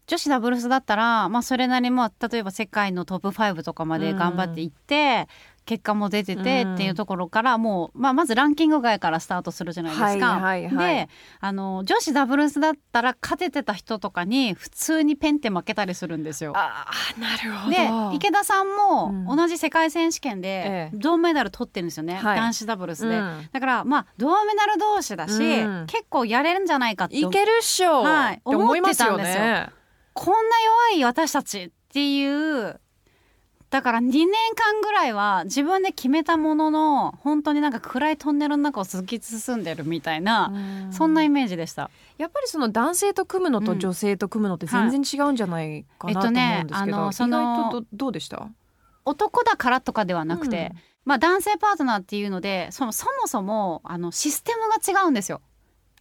[0.10, 5.28] 女子ダブルスだったら、まあ、それなりも例えば世界のトップ5とかまで頑張っていって、
[5.70, 6.74] 結果も出ててうん。
[6.74, 10.40] っていうところからもう、まあ、まずランキング外からスタートするじゃないですか。
[10.40, 10.96] はいはいはい。
[10.96, 16.54] であの女子ダブルスだったら勝ててた人とかに普通にペンって負けたりするんだよ。
[16.56, 18.10] ああなるほど。
[18.12, 19.26] で池田さんうん。
[19.26, 20.98] も同じ世界選手権でええ。
[20.98, 22.38] 銅メダル取ってるんですよね、はい。
[22.40, 23.16] 男子ダブルスで。
[23.20, 23.50] うん。
[23.52, 25.86] だからまあ銅メダル同士だし、うん。
[25.86, 29.70] 結構やれるんじゃないかっていけるっしょ、はいって思ってたんね
[30.20, 32.82] こんな弱い私たちっていう。
[33.70, 40.52] だから2年間ぐらいは自分で決めたものの本当になんか暗いトンネルの中を突き進んでるみたいな、
[40.88, 40.92] うん。
[40.92, 41.90] そんなイメージでした。
[42.18, 48.50] やっぱりその男性と組むのと女性と組むのって全然違うんじゃないかなと思うんですけど、えっとねあのその意外とどどうでした？
[49.06, 55.42] 男だからとかではなくて、うんまあ男性パートナーっていうのでそのそもそもあのシステムが違うんですよ。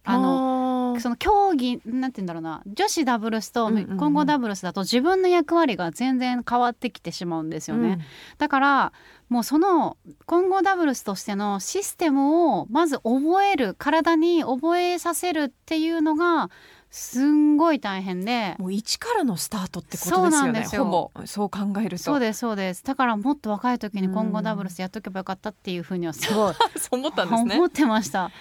[0.03, 2.61] あののその競技なんて言うんだろうな。
[2.67, 3.97] 女子ダブルスとうんうんうん。
[3.97, 7.99] 混合ダブルスだと自分の役割が全然変わってきてしまうんですよね。
[8.37, 8.93] だから
[9.29, 16.49] もうその混合ダブルスとしてのシステムをまず覚える体に覚えさせるっていうのが
[16.91, 18.55] すんごい大変で。
[18.57, 20.85] もう一からのスタートってことですよねんですよ。
[20.85, 21.25] ほぼ。
[21.27, 22.03] そう考えると。
[22.03, 22.83] そうですそうです。
[22.83, 27.55] だからもっと若い時に混合ダブルスやっとけばよかったっていうふうにはすごい そう思ったんですね。
[27.57, 28.25] 思ってました。
[28.25, 28.31] っ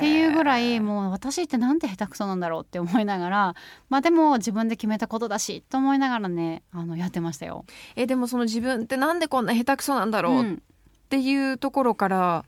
[0.00, 3.54] ていうぐらいもう私ってなんて下手くそなんだろうって思いながら
[3.88, 7.64] まあでも自分で決めたことだしと思いながらねあのやってましたよ。
[7.94, 10.62] えでもその自分ってなんでこんな下手くそなんだろうっうん。
[11.08, 12.44] ていうところから、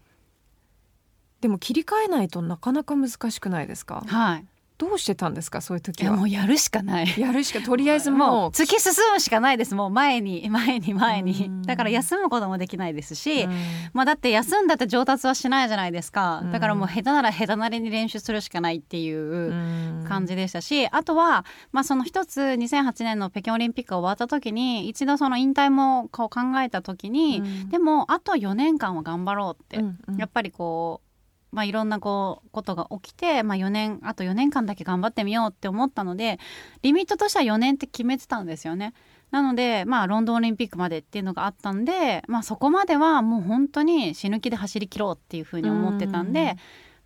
[1.43, 4.03] でも切り替えないとなかなか難しくないですか？
[4.07, 4.45] はい。
[4.89, 5.61] どうしてたんですか？
[5.61, 6.13] そういうい時は。
[6.13, 7.15] やもうやるしかない。
[7.19, 9.75] やるしかとりあえずももうう突き進むしかないです。
[9.75, 11.47] もう前に 前に前に。
[11.47, 11.63] うん。
[11.63, 13.53] だから休むこともできないですし、うん。
[13.93, 16.41] まあだって休んだって上達はしないじゃないですか。
[16.43, 16.53] うん。
[16.53, 27.69] だからもう下手なら下手なりに練習するしかないっていう感じでしたし、あとは、まあ、その一つ2008年の北京オリンピックが終わった時に一度その引退もこう考えた時に、うん。
[27.69, 29.85] でもあと4年間は頑張ろうって、
[30.19, 31.09] やっぱりこう、
[31.55, 36.39] まあ、いろんなこうことが起きて、まあ、4年あと4年間だけ頑張ってみようって思ったので
[36.83, 38.93] リミットとしては4年って決めてたんですよね。
[39.31, 46.57] なので、まあ、ロンドンオリンピックまでっていうのがあったんで、まあ、そこまではもう本当に死ぬ気で走り切ろうっていうふうに思ってたんで、うん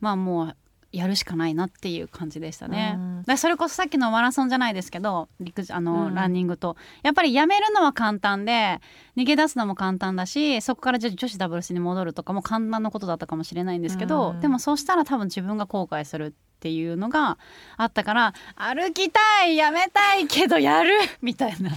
[0.00, 0.56] まあもう
[0.90, 2.96] やるしかないなっていう感じでしたね。
[3.26, 3.36] うん。
[3.36, 6.14] それこそさっきのマラソンじゃないですけど陸あの、うん。
[6.14, 8.80] ランニングとやっぱりやめるのは簡単で
[9.16, 14.40] 逃げ出すのも簡単だしそこから女子ダブルスに戻るとかも簡単なことだったかもしれないんですけど、うん。
[14.40, 17.38] でもそうしたら多分自分が後悔するっていうのが
[17.76, 20.90] あったから歩きたいやめたいけどやる
[21.22, 21.70] みたいな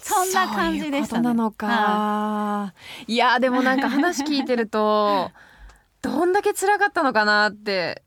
[0.00, 1.06] そんな感じでしたね。
[1.08, 2.72] そういうなのか、、は
[3.06, 5.32] いやでもなんか話聞いてると
[6.02, 8.02] どんだけ辛かったのかなって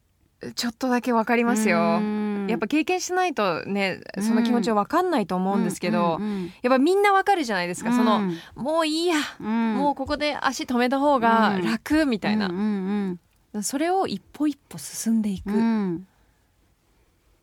[0.55, 1.99] ちょっとだけわかりますよ。
[1.99, 2.47] うん。
[2.49, 6.25] やっぱ経験しないとねその気持ちはわかんないと思うんですけど、うん。
[6.25, 9.75] うんやっぱみんなわかるじゃないですか、そのうんもういいや、うん。
[9.75, 13.19] もうここで足止めた方が楽みたいな、うん
[13.53, 15.55] うんそれを一歩一歩進んでいく、うん。
[15.57, 16.07] うん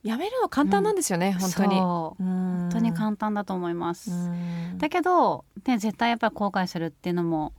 [0.04, 1.74] やめるの簡単なんですよね、本当に。
[1.74, 4.11] 本本当に簡単だと思います。
[4.11, 7.52] 単だけど、ね、絶対やっぱり後悔するっていうのも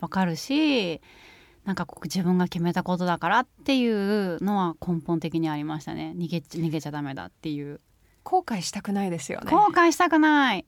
[0.00, 1.00] わかるし
[1.64, 6.14] なんかこう自分が決めたことだからっていうのは根本的にありましたね。
[6.16, 7.80] 逃げ逃げちゃダメだっていう、
[8.22, 9.50] 後悔したくないですよね。
[9.50, 10.66] 後悔したくない、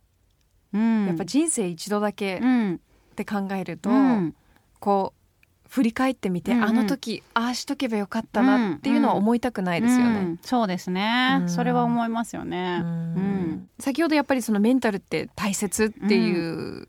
[0.72, 2.74] うん、やっぱ人生一度だけうん。
[2.74, 2.78] っ
[3.16, 4.34] て考えると、うん。
[4.78, 6.64] こう振り返ってみて、うんうん。
[6.64, 10.20] あの時ああしとけばよかったなっていうのは思いたくないですようね。
[10.20, 10.38] ん。
[10.42, 11.48] そうですね、うん。
[11.48, 12.88] それは思いますよね、うん。
[12.88, 13.68] うん。
[13.78, 16.86] 先ほどやっぱりそのメンタルって大切っていう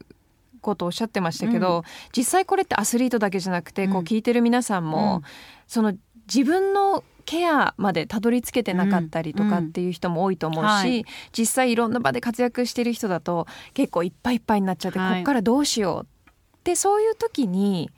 [0.67, 1.84] ことをおっしゃってましたけど、
[2.15, 5.21] 実際これってアスリートだけじゃなくて、こううん聞いてる皆さんも、うん。
[5.67, 5.93] その
[6.27, 10.69] 自分のケアまでたどり着けてなかったりとかっていう人も多いと思うし、うん。
[10.69, 17.89] はい実際いろんな場で活躍してる人だと結構いっぱいいっぱいになっちゃって、はいこっからどうしようってそういう時に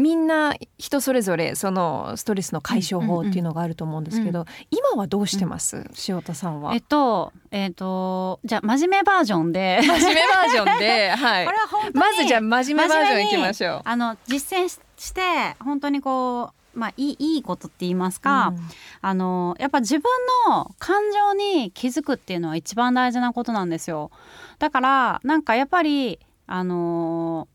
[0.00, 6.74] みんな人それぞれそのストレスの解消法っていうのがあると思うんですけど、今はどうしてます、塩田さんは。
[6.74, 9.80] えっとえっとじゃあ真面目バージョンで。
[9.82, 11.44] 真面目バージョンで、 はい。
[11.44, 13.80] これは本当にまずじゃあ真面目バージョンいきましょう。
[13.84, 15.22] あの実践しして
[15.60, 18.52] 本当にこうまあいいいいことって言いますか、
[19.00, 20.02] あのやっぱ自分
[20.48, 24.10] の感情に気づくっていうのは一番大事なことなんですよ。
[24.58, 27.48] だからなんかやっぱりあの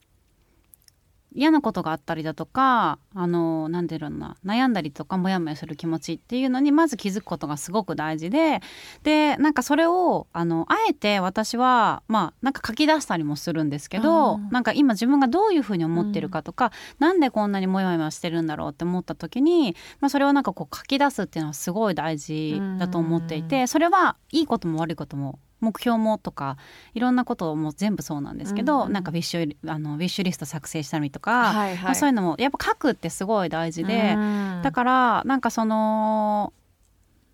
[1.35, 8.61] 嫌なことがあったりだとかあのなんていうのかな悩んだりとかモヤモヤする気持ちっていうのにまず気づくことがすごく大事で
[9.03, 26.57] でなんかそれをあのあえて私はまあなんか書き出したりもするんですけどなんか今自分がどういうふうに思ってるかとか、なんでこんなにモヤモヤしてるんだろうって思った時に、まあ、それをなんかこう書き出すっていうのはすごい大事だと思っていてそれはいいことも悪いことも目標もとか
[26.93, 34.15] いろんなことも全部そうなんですけど、うんなんかウィッシュあのウィッシュリスト作成したりとか、はいまあ、そういうのもやっぱ書くってすごい大事で、
[34.63, 36.53] だからなんかその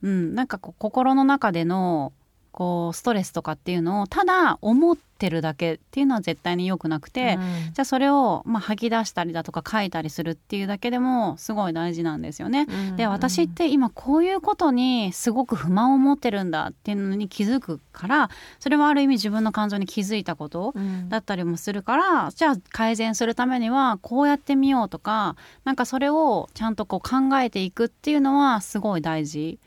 [0.01, 2.13] うんなんかこう心の中での
[2.51, 7.37] こうストレスとかっていうのをただ思ってるだけっていうのは絶対に良くなくて、
[7.73, 12.67] じゃあそれをまあ吐き出したりだとか書いたりするっていうだけでもすごい大事なんですよね。
[12.97, 20.73] で私って今こういうことにすごく不満を持ってるんだっていうのに気づくからそれはある意味自分の感情に気づいたこと
[21.07, 29.59] だったりもするからじゃあ改善するためにはこうやってみようとかなんかそれをちゃんとこう考えていくっていうのはすごい大事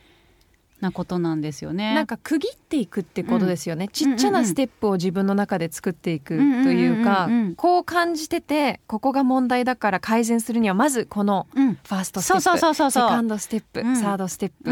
[0.84, 1.94] なことなんですよね。
[1.94, 7.54] なんか区切っていくってことですよね、ちっちゃうんううんなんステップを自分の中で作っていくというかうんうんうんうん。
[7.56, 11.74] こう感じててここが問題だから改善するにはまずこのうん。
[11.74, 13.08] ファーストステップそうそうそうそうそう。
[13.08, 13.96] セカンドステップ、うん。
[13.96, 14.70] サードステップ、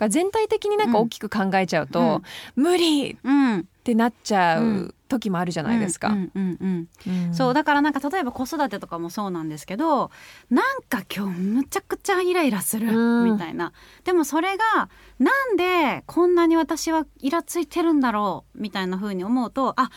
[0.00, 2.22] うんが全体的になんか大きく考えちゃうと、
[2.56, 6.08] 無理っうんてなっちゃうう時もあるじゃないですか。
[6.08, 7.34] うんうんうんうんうん。
[7.34, 10.10] そうだからなんか例えば子育てとかもそうなんですけど
[10.48, 13.32] なんか今日むちゃくちゃイライラするうん。
[13.32, 13.72] みたいな、
[14.04, 19.90] でもそれがなんでこんなに私はイラついてるんだろうみたいな風に思うとあ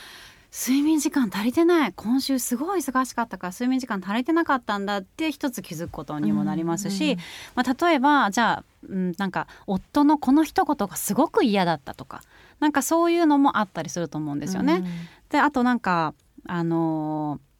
[0.52, 1.94] 睡眠時間足りてない。
[1.96, 7.20] 今週すごい忙しかったから睡眠時間足りてなかったんだって一つ気づくことにもなりますし、うん。
[7.56, 12.22] まあ、例えばじゃあ、うん、なんか夫のこの一言がすごく嫌だったとか
[12.60, 14.84] なんかそういうのもあったりすると思うんですよね。
[15.30, 16.14] であとなんか
[16.46, 17.54] あのー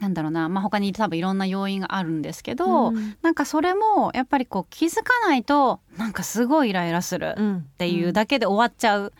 [0.00, 9.12] なんだろうな、まあ、他に多分いろんな要因があるんですけど、うんなんかそれもやっぱりこう気づかないとなんかすごいイライラするうんっていうだけで終わっちゃう。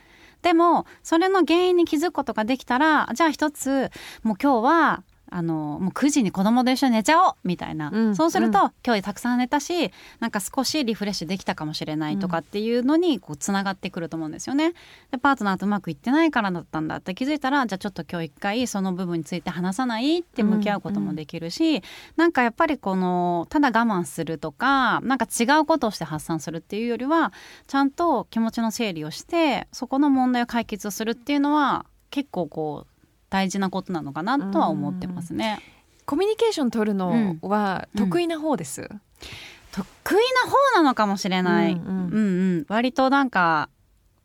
[0.43, 3.93] でもそれの原因に気づくことができたらじゃあ一つ
[4.25, 8.17] もう今日はあのもう9時に子供と一緒に寝ちゃおうみたいな、うん。
[8.17, 8.71] そうすると、うん。
[8.85, 9.91] 今日たくさん寝たし
[10.21, 14.75] なんか少しリフレッシュできたかもしれないとかっていうのにこうつながってくると思うんですよね。
[15.11, 21.83] でパートナーとうまくいってないからだったんだって気づいたらじゃあちょっと今日一回その部分について話さないって向き合うこともできるし、
[22.17, 27.33] なんかやっぱりこのただ我慢するとかなんか違うことをして発散するっていうよりは
[27.67, 32.92] ちゃんと気持ちの整理をしてそこの問題を解決をするっていうのは結構こう
[33.33, 35.59] 大事なことなのかなとは思ってますね。
[36.05, 38.05] コミュニケーション取るのはうん。
[38.05, 38.83] 得意な方です？
[39.73, 40.15] 得意
[40.45, 41.83] な方なのかもしれない、ううん。
[41.83, 42.21] んうんう
[42.61, 42.67] ん。
[42.69, 43.71] 割となんか、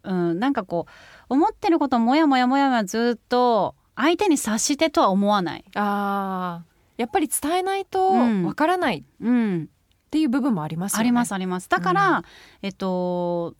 [0.03, 0.91] うん、なんかこう
[1.29, 6.65] 思ってることをもやもやもやもやずっと相手に察してとは思わない、ああ、
[6.97, 8.43] やっぱり伝えないとうん。
[8.43, 8.97] わからない。
[8.97, 9.69] っうん、
[10.11, 11.01] ていう部分もありますよね。
[11.01, 11.69] ありますあります。
[11.69, 12.23] だから、うん。
[12.61, 13.55] えっと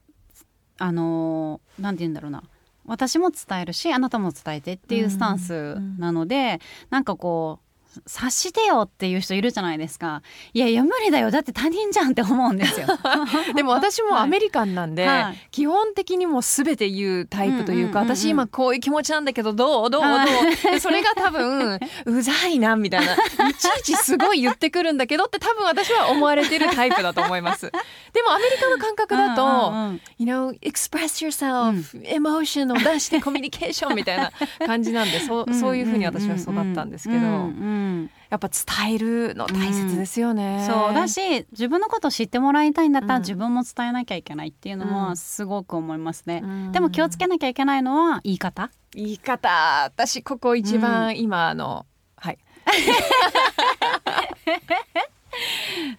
[0.80, 2.44] あのなんて言うんだろうな
[2.88, 7.66] 私も伝えるしあなたも伝えてっていうスタンスなので、なんかこう
[8.06, 10.22] 察してよっていう人いるじゃないですか。
[10.54, 11.32] いやいや無理だよ。
[11.32, 12.88] だって他人じゃんって思うんですよ。
[13.56, 15.48] でも私もアメリカンなんで、はい。
[15.52, 18.16] 基本的にもう全て言うタイプというか、うんうんうんうん。
[18.18, 19.90] 私今こういう気持ちなんだけどどう？
[19.90, 20.02] どう？
[20.02, 20.12] どう？
[20.12, 23.14] はそれが多分うざいなみたいな。
[23.50, 27.72] いちいちすごい言ってくるんだけどって多分私は思われてるタイプだと思います。
[28.14, 30.02] でもアメリカの感覚だと、うんうんうん。
[30.18, 34.32] you know express yourself、エモーションを出してコミュニケーションみたいな
[34.66, 37.87] 感じなんでそうそういうふうに私は育ったんですけど、うんうん
[38.30, 40.65] やっぱ伝えるの大切ですよね。
[40.69, 43.21] そうだし自分のことを知ってもらいたいんだったら、うん。
[43.21, 44.91] 自分も伝えなきゃいけないっていうのうん。
[44.91, 46.71] もすごく思いますね、うん。
[46.71, 48.71] でも気をつけなきゃいけないのは言い方？
[48.93, 49.84] 言い方。
[49.86, 51.86] 私ここ一番今あの、
[52.17, 52.38] はい。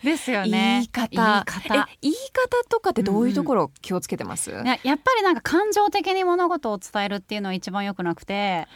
[0.02, 1.08] ですよ言い方。
[1.10, 1.74] 言い方。
[1.74, 8.66] え言い方とかってどういうところ気をつけてます、いややっぱりなんか感情的に物事を伝えるっていうのは一番良くなくて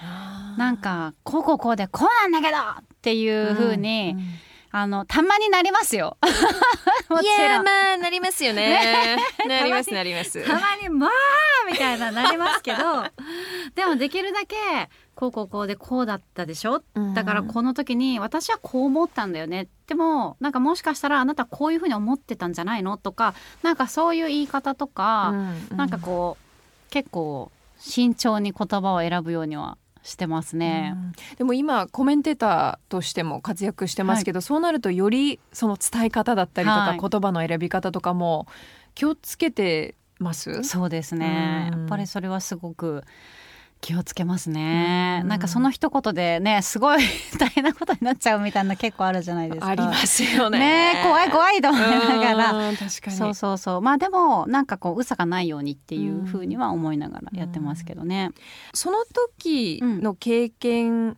[0.57, 4.17] なんかこうこうこうでこうなんだけどっていう風に、
[4.71, 6.17] あのたまになりますよ。
[7.11, 9.19] もいやまあなりますよね。
[9.47, 10.43] なりますなります。
[10.47, 11.11] たまにまあ
[11.71, 12.79] みたいななりますけど
[13.75, 14.57] でもできるだけ
[15.15, 16.83] こうこうこうでこうだったでしょ？
[17.15, 19.69] だからこの時に私はこう思ったんだよね。
[19.87, 22.97] でもなんかもしかしたらあなたこういうふうに思ってたんじゃないの？
[22.97, 25.35] とかなんかそういう言い方とか、
[25.77, 30.95] なんかこう結構慎重に言葉を選ぶようにはしてますね。
[30.95, 31.13] うん。
[31.37, 36.99] でも今コメンテーターとしても活躍してますけど、そうなるとよりその伝え方だったりとか、はい。
[36.99, 38.47] 言葉の選び方とかも
[38.95, 40.63] 気をつけてます？
[40.65, 41.71] そうですね。
[41.73, 41.81] うん。
[41.81, 43.05] やっぱりそれはすごく
[43.83, 45.29] 気をつけますね、うん。
[45.29, 47.01] なんかその一言でねすごい
[47.39, 49.67] 大変なことになっちゃうみたいな結構あるじゃないですか。
[49.67, 51.03] ありますよね。
[51.03, 52.53] 怖い怖いと思いながら。
[52.53, 53.17] うん確かに。
[53.17, 53.81] そうそうそう。
[53.83, 58.31] まあでもなんかこう嘘がないようにっていうふうには思いながらやってますけどね、
[58.73, 61.17] その時の経験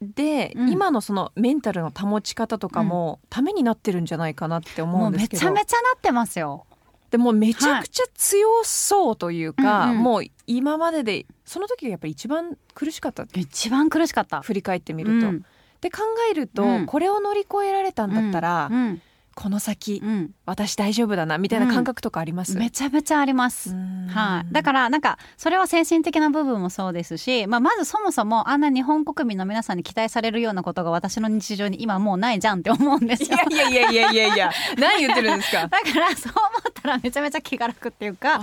[0.00, 0.70] で、うん。
[0.70, 5.40] 今のそのメンタルの保ち方とかもためになってるんじゃないかなって思もうんめうですけど。
[5.40, 6.66] ちゃめちゃなってますよ
[7.14, 9.90] でもめちゃくちゃ強そうというか、はい。
[9.90, 14.42] うんうんもう今まででその時がやっぱり一番苦しかった一番苦しかった。
[14.42, 15.28] 振り返ってみると。
[15.28, 15.44] うん。
[15.80, 16.86] で考えると、うん。
[16.86, 19.00] これを乗り越えられたんだったら、うん
[19.34, 20.30] この先、うん。
[20.46, 23.74] 私大丈夫だなみたいな感覚とかあります、めちゃめちゃあります、
[24.08, 33.38] はい、だからなんかそれは精神的な部分もそうですし、まあ、まずそもそもあんな日本国民の皆さんに期待されるようなことが私の日常に今もうないじゃんって思うんですよ。
[33.50, 34.52] いやいやいやいやいやいや。
[34.78, 35.66] 何言ってるんですか？
[35.68, 38.40] だからそう思ったらめちゃめちゃ気が楽っていうか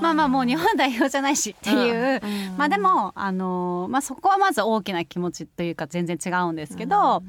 [0.00, 7.22] まあまあもう日本代表じゃないしっていう、うんまあでも、あのーまあ、そこはまず大きな気持ちというか全然違うんですけど、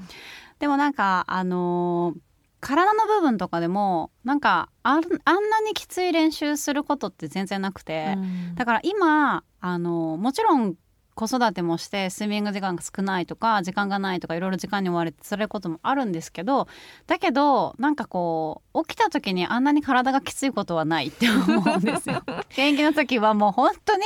[0.59, 2.19] でもなんかあのー
[2.63, 8.55] 体の部分とかでもなんかあんなにきつい練習することって全然なくて、うん。
[8.55, 10.75] だから今あのもちろん
[11.15, 16.67] 子育てもして睡眠時間が少ないとか時間がないとかいろいろ時間に追われて辛いこともあるんですけど
[17.07, 22.23] だけどなんかこう起きた時にあんなに体がきついことはないって思うんですよ。
[22.55, 24.03] 元気の時はもう本当に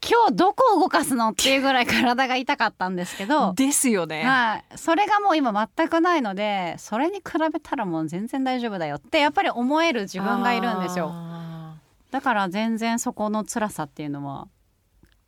[0.00, 3.52] 今日どこを動かすのっていうぐらい体が痛かったんですけど。
[3.54, 11.74] ですよね、はい、それがもう今全くないのでそれに比べたらもう全然大丈夫だよってやっぱり思える自分がいるんですよあ
[12.12, 14.46] だから全然そこの辛さっていうのは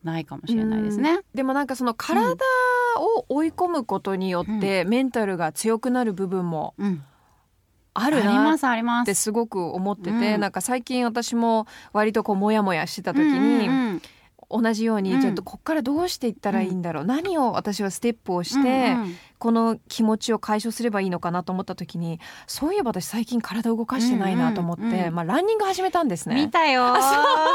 [0.05, 1.19] ないかもしれないですね。
[1.35, 2.37] ーでもなんかその体
[2.97, 7.03] を追い込むことによって、メンタルが強くなる部分もうん、
[7.95, 9.05] あるなっ。
[9.07, 10.41] てすごく思ってて、うん。
[10.41, 14.03] なんか最近私も割とこうモヤモヤしてた時に、うんうんうん
[14.63, 15.21] 同じように、うん。
[15.21, 19.17] じゃあこっからどうしていったらいいんだろう、何を私はステップをして、うんうん。
[19.45, 26.37] この気持ちを解消すればいいのかなと思った時にそういえば私最近体を動かしてないなと思って、うんうんうんまあ、ランニング始めたんですね。
[26.37, 26.83] 見たよ。
[26.87, 26.99] あ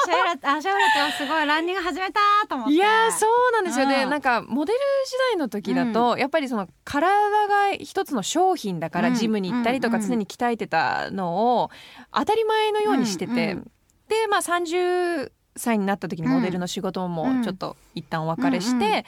[0.05, 1.47] シェラあシェラテはすごい。
[1.47, 2.73] ランニング始めたと思って。
[2.75, 4.09] いやーそうなんですよね、うん。
[4.11, 9.15] なんかモデル時代の時だと、やっぱりその体が一つの商品だからうん。
[9.15, 11.71] ジムに行ったりとかうん常に鍛えてたのを
[12.13, 13.71] 当たり前のようにしてて、うんうん
[14.09, 17.43] でまあ30歳になった時にモデルの仕事もうん。
[17.43, 19.03] ちょっと一旦お別れして、うんうん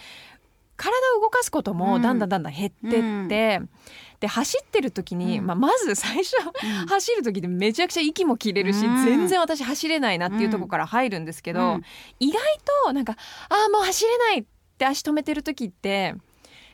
[0.82, 3.28] 体を動かすこともだんだんだんだん減ってって、うん。
[3.28, 5.46] で走ってる時に、うん。
[5.46, 6.88] まあ、まず最初うん。
[6.88, 9.06] 走る時でめちゃくちゃ息も切れるし、うん。
[9.06, 11.84] 全然私走れないなっていうところから入るんですけど、うん。
[12.20, 12.42] 意外
[12.86, 13.16] となんか
[13.50, 14.46] ああもう走れないっ
[14.80, 16.16] て足止めてる時って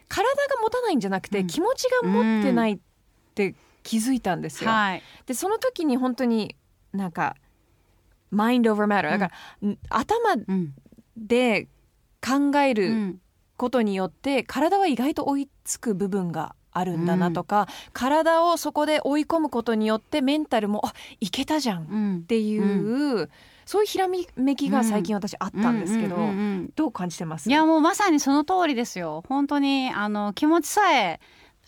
[0.07, 1.47] 体が持たないんじゃなくて、うん。
[1.47, 2.77] 気持ちが持ってないっ
[3.35, 4.69] て気づいたんですよ。
[4.69, 5.03] はい。
[5.25, 6.55] でその時に本当に
[6.93, 7.35] なんか
[8.33, 9.77] mind over matter だから、ん。
[9.89, 10.73] 頭うん
[11.15, 11.67] で
[12.21, 13.21] 考えるうん。
[13.59, 22.23] ことによって体は意外と追いつく部分があるんだなとか、体をそこで追い込むことによってメンタルもあいけたじゃんっうん。
[22.27, 23.31] ていう、
[23.65, 26.71] そういうひらめきが最近私あったんですけど、うんうんうんうん。
[26.75, 27.49] どう感じてます？
[27.49, 29.23] いやもうまさにその通りですよ。
[29.27, 31.19] 本当にあの気持ちさえ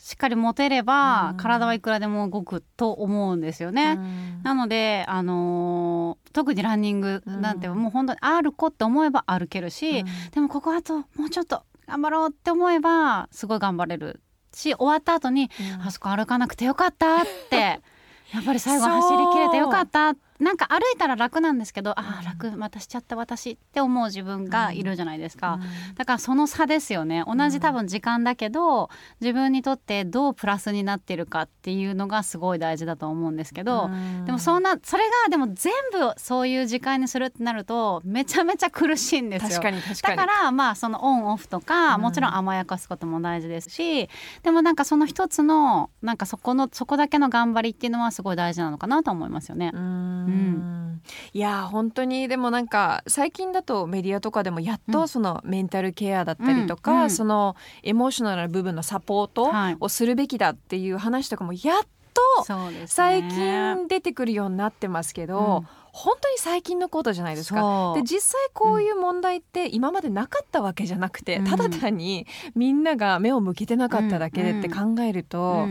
[0.02, 1.38] しっかり持てれば、うん。
[1.38, 3.98] 体はいくらでも動くと思うんですよね。
[3.98, 4.44] うん。
[4.44, 14.22] なので、あのー特にランニングなんてうんもう本当に歩こうって思えば歩けるし、でもここあともうちょっと頑張ろうって思えばすごい頑張れる
[14.54, 15.82] し終わった後に、うん。
[15.82, 17.82] あそこ歩かなくてよかったって。
[18.34, 25.60] やっぱり最後走り切れてよかったなんか歩いたら楽なんですけど、ああ楽またしちゃった私って思う自分がいるじゃないですか。
[25.96, 27.24] だからその差ですよね。
[27.28, 34.26] 同じ多分時間だけど、自分にとってどうプラスになってるかっていうのがすごい大事だと思うんですけど、うん。
[34.26, 39.50] でもそんなそれがでも全部そういう時間にするってなるとめちゃめちゃ苦しいんですよ。
[39.50, 40.18] 確かに確かに。
[40.18, 42.02] だからまあそのオンオフとか、うん。
[42.02, 44.10] もちろん甘やかすことも大事ですし
[44.44, 49.72] でもなんかその一つのなんかそこのそこだけの頑張りっていうのはすごい大事なのかなと思いますよね。
[49.74, 49.78] う。
[49.78, 50.29] ん
[51.34, 54.94] いや本当にでもなんか最近だとメディアとかでもやっうん。
[54.94, 62.46] とそのメンタルケアだったりとか、うんうんそのエモーショナルな部分のサポートはいをするべきだっていう話とかもやっと
[62.88, 65.68] 最近出てくるようになってますけど、うん。
[65.92, 67.94] 本当に最近のことじゃないですか。
[67.96, 71.46] で実際こういう問題って今までなかったわけじゃなくて、うん。
[71.46, 75.66] ただ単にみんなが目を向けてなかっただけでって考えると、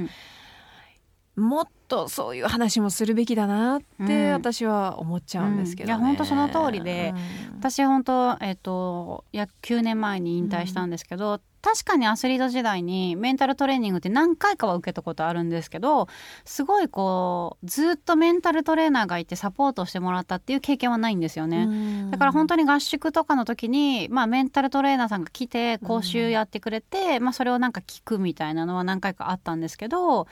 [1.36, 1.44] うん。
[1.44, 4.32] もっとそういう話もするべきだなってうん。
[4.32, 6.01] 私は思っちゃうんですけどね、うん。
[6.01, 7.14] いや本当その通りで
[7.51, 7.57] うん。
[7.59, 16.09] 私本当えっ、と約9年前に引退したんですけど、確かにアスリート時代にメンタルトレーニングって何回かは受けたことあるんですけど
[16.45, 21.64] すごいこうずっとメンタルトレーナーがいてサポートしてもらったっていう経験はないんですよね。
[21.64, 22.11] うん。
[22.11, 30.26] だから本当に合宿とかの時に、まあ、メンタルトレーナーさんが来て講習やってくれて、まあ、それをなんか聞くみたいなのは何回かあったんですけど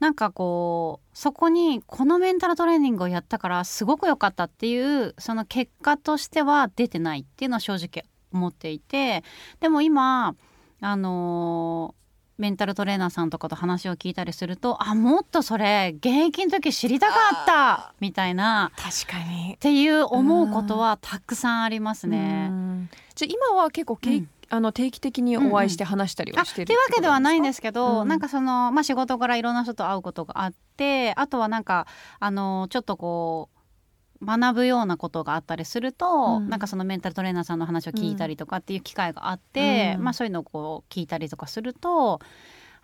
[0.00, 9.22] なんかこうそこにこのメンタルトレーニングをやったからすごく良かったっていうその結果としては出てないっていうのは正直思っていて
[9.60, 10.34] でも今
[10.80, 12.04] あのー
[12.36, 17.14] メンタルトレーナーさんとかと話を聞いたりするとあもっとそれ現役の時知りたか
[17.44, 19.54] ったみたいな確かに。
[19.54, 22.48] っていう思うことはたくさんありますね。
[22.50, 22.90] うん。
[23.14, 28.08] じゃあ今は結構けい、うんあの定期的にお会いして話したりあはしてるってわけではないんですすけど、うん。
[28.08, 31.86] なんかその、まあ、仕事からいろんな人と会うことがあってあとはなんか
[32.20, 36.48] あのちょっとこう学ぶようなことがあったりすると、うん。
[36.48, 40.04] なんかそのメンタルトレーナーさんの話を聞いたりとかっていう機会があって、うん。
[40.04, 42.20] まあ、そういうのをこう聞いたりとかすると。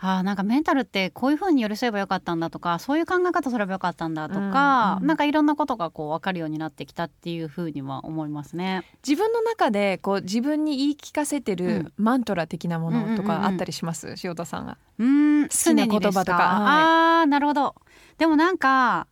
[0.02, 8.84] あーなんかメンタルってこういう風に寄り添えばよかったんだとかそういう考え方すればよかったんだとか、うんうんなんかいろんなことがこう分かるようになってきたっていう風には思いますね。
[9.06, 14.78] 自分の中でこう自分に言い聞かせてるマントラ的なものとかあったりします、塩田さんが。
[14.98, 16.00] うーん好きな言葉とか。
[16.00, 17.74] 常にですはあーなるほど。
[18.18, 19.06] でもなんか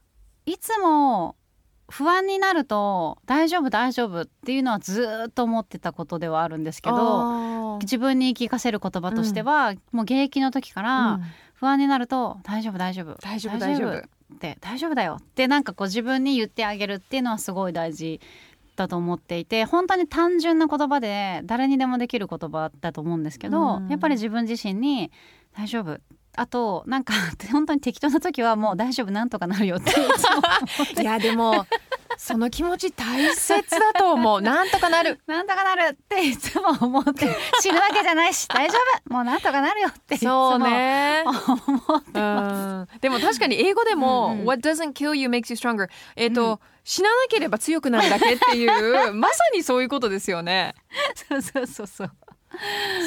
[0.46, 1.36] いつも
[1.90, 11.20] 不安になると大丈夫大丈夫っていうのはずーっと思ってたことではあるんですけどど自分に言い聞かせる言葉としては、もう現役の時から
[11.54, 18.20] 不安になると大丈夫大丈夫大丈夫大丈夫って大丈夫だよってなんかこう自分に言ってあげるっていうのはすごい大事
[18.76, 23.88] だと思っていて本当に単純な言葉で誰にでもできる言葉だと思うんですけど、うん。
[23.88, 25.10] やっぱり自分自身に
[25.56, 25.98] 大丈夫
[26.38, 27.14] あとなんか
[27.50, 31.66] 本当に適当な時はもう大丈夫なんとかなるよっていやでも
[32.16, 34.40] その気持ち大切だと思う。
[34.42, 35.20] なんとかなる。
[35.26, 37.28] なんとかなるっていつも思って。
[37.60, 38.76] 死ぬわけじゃないし 大丈
[39.06, 39.12] 夫。
[39.14, 41.22] もうなんとかなるよっていつもそうね。
[41.24, 42.88] 思ってうん。
[43.00, 44.46] でも確かに英語でも、うんうん。
[44.46, 50.74] What doesn't kill you makes you stronger えっ、と、死ななければ強くなるだけっていうまさにそういうことですよね。
[51.28, 52.10] そうそうそうそう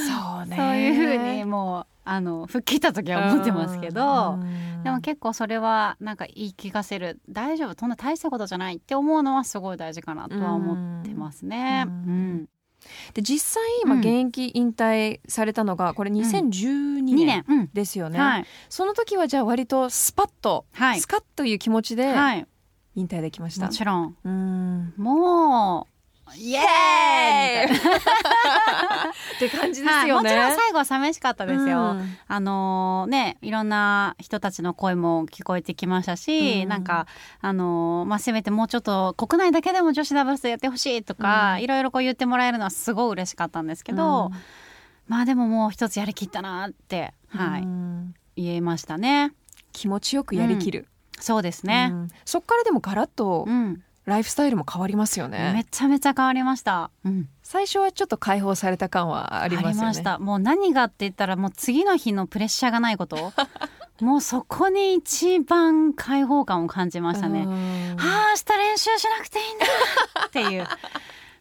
[0.07, 0.55] そうね。
[0.57, 4.83] そういうふうにもうあの吹っ切った時は思ってますけど、うん。
[4.83, 11.85] でも結構それはなんか言い聞かせる大丈夫そんな大したことじゃないって思うのはすごい大事かなとは思ってますね。
[11.87, 12.33] ううん。
[12.43, 12.49] ん。
[13.13, 13.99] で実際今うん。
[13.99, 18.45] 現役引退されたのがこれ2012 2年ですよね、はい。
[18.69, 22.47] その時はじゃあ割とスパッと、はいスカッという気持ちではい。
[22.95, 24.17] 引退できました、もちろん。
[24.23, 24.93] うん。
[24.97, 26.00] もう
[26.35, 27.97] イエーイみたいな。
[29.35, 31.91] って感じですはい、よね、もちろん最後は寂しかったですよ。
[31.91, 32.17] うん。
[32.27, 36.69] あのねいろんな人たちの声も聞こえてきましたし、うん。
[36.69, 37.07] なんか
[37.41, 41.61] あのまあせめてもうちょっと国内だけでも女子ダブルスやってほしいとか、うん。
[41.61, 44.31] いろいろこう言ってもらえるのはすごい嬉しかったんですけど、うん。
[45.07, 49.33] まあでももう一つやりきったなって、はいうん言えましたね。
[49.73, 50.87] 気持ちよくやりきる、
[51.19, 51.89] そうですね。
[51.91, 51.95] う。
[51.95, 52.07] ん。
[52.25, 56.91] そっからでもガラッとうん、ライフスタイルも変わりますよね、めちゃめちゃ変わりました。
[57.05, 60.19] うん、最初はちょっと解放された感はありますよねした。
[60.19, 63.33] もう何がって言ったらもう次の日のプレッシャーがないこと。
[64.01, 67.41] もうそこに一番解放感を感じましたね。
[67.41, 69.65] うんはあ明日練習しなくていいんだ
[70.25, 70.67] っていうは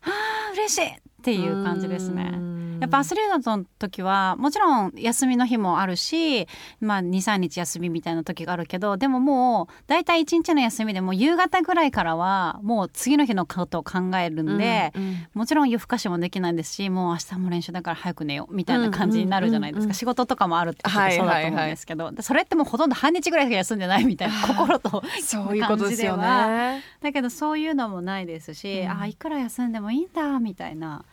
[0.06, 2.49] あ嬉しいっていう感じですね。
[2.80, 6.48] うんやっぱアスリートの時はもちろん休みの日もあるし、
[6.80, 15.26] まあ、23日休みみたいな時があるけどでももう大体1日の休みでもう夕方ぐらいからはもう次の日のことを考えるんで、うんうん。
[15.34, 26.82] もちろん夜更かしもできないですしもう明日も練習だから早く寝ようみたいな感じになるじゃないですか、仕事とかもあるってことそうだと思うんですけど、でそれってもうほとんど半日ぐらいしか休んでないみたいな心とそういうことですよ感ね。
[27.00, 29.00] だけどそういうのもないですし、うん。
[29.00, 31.04] あいくら休んでもいいんだみたいな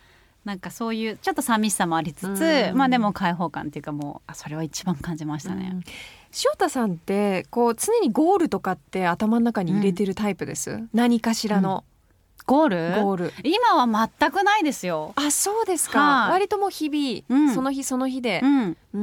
[0.48, 5.72] なんかそういうちょっと寂しさもありつつ、うんまあでも開放感っていうかもうあそれは一番感じましたね。
[5.74, 5.82] うん
[6.44, 10.88] 塩田さんってこう常にゴールとかって頭の中に入れてるタイプです？
[10.94, 11.84] 何かしらの
[12.46, 13.02] ゴール？
[13.02, 13.32] ゴール。
[13.44, 15.12] 今は全くないですよ。
[15.16, 16.00] あ、そうですか。
[16.00, 18.46] はい割ともう日々、うんその日その日でう。
[18.46, 18.98] ん、う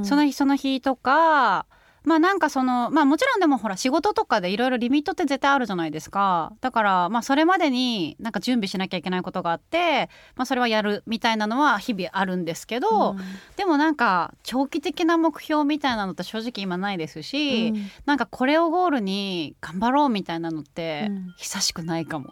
[0.00, 1.64] んその日その日とか
[2.04, 6.52] まあなんかそのまあもちろんでもほら仕事とかでいろいろリミットって絶対あるじゃないですか。
[6.60, 13.16] だからまあそれまでになんか準備しなきゃいけないことがあって、まあ、それはやるみたいなのは日々あるんですけど、
[13.56, 17.90] でもなんか長期的な目標みたいなのって正直今ないですし、うん。
[18.06, 21.34] なんかこれをゴールに頑張ろうみたいなのってうん。
[21.36, 22.30] 久しくないかも。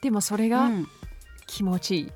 [0.00, 0.88] でもそれがうん
[1.48, 2.12] 気持ちいい。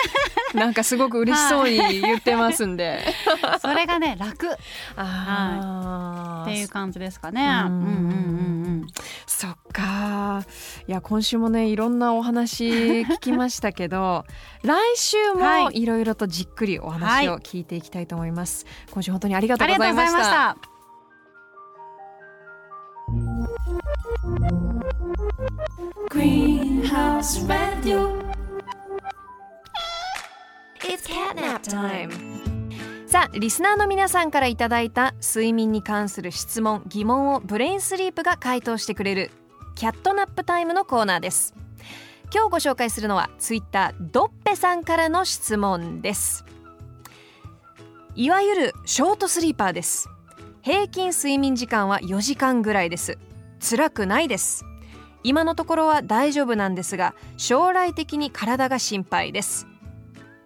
[0.56, 3.04] なんかすごく嬉しそうに言ってますんで、
[3.60, 4.50] それがね楽っ
[4.96, 7.42] あーていう感じですかね。
[7.66, 8.86] ううんんうんうん
[9.26, 10.44] そっか
[10.86, 14.24] いや今週もねいろんなお話聞きましたけど
[14.62, 19.58] 来週もはいいろいろとじっくりお話を聞いていきたいと思います、今週本当にありがうん。
[19.58, 20.76] とうごありがとざいうましございましたた。
[26.10, 28.14] Greenhouse Radio.
[28.20, 28.25] It's
[31.16, 32.10] catnap time.
[33.06, 39.30] さあリスナーの皆さんからいただいた睡眠に関する質問疑問をブレインスリープが回答してくれる
[39.76, 41.54] キャットナップタイムのコーナーです。
[42.34, 46.44] 今日ご紹介するのはツイッタードッペさんからの質問です。
[48.14, 50.10] いわゆるショートスリーパーです。
[50.60, 53.16] 平均睡眠時間は4時間ぐらいです。
[53.66, 54.66] 辛くないです。
[55.22, 59.66] 今のところは大丈夫なんですが将来的に体が心配です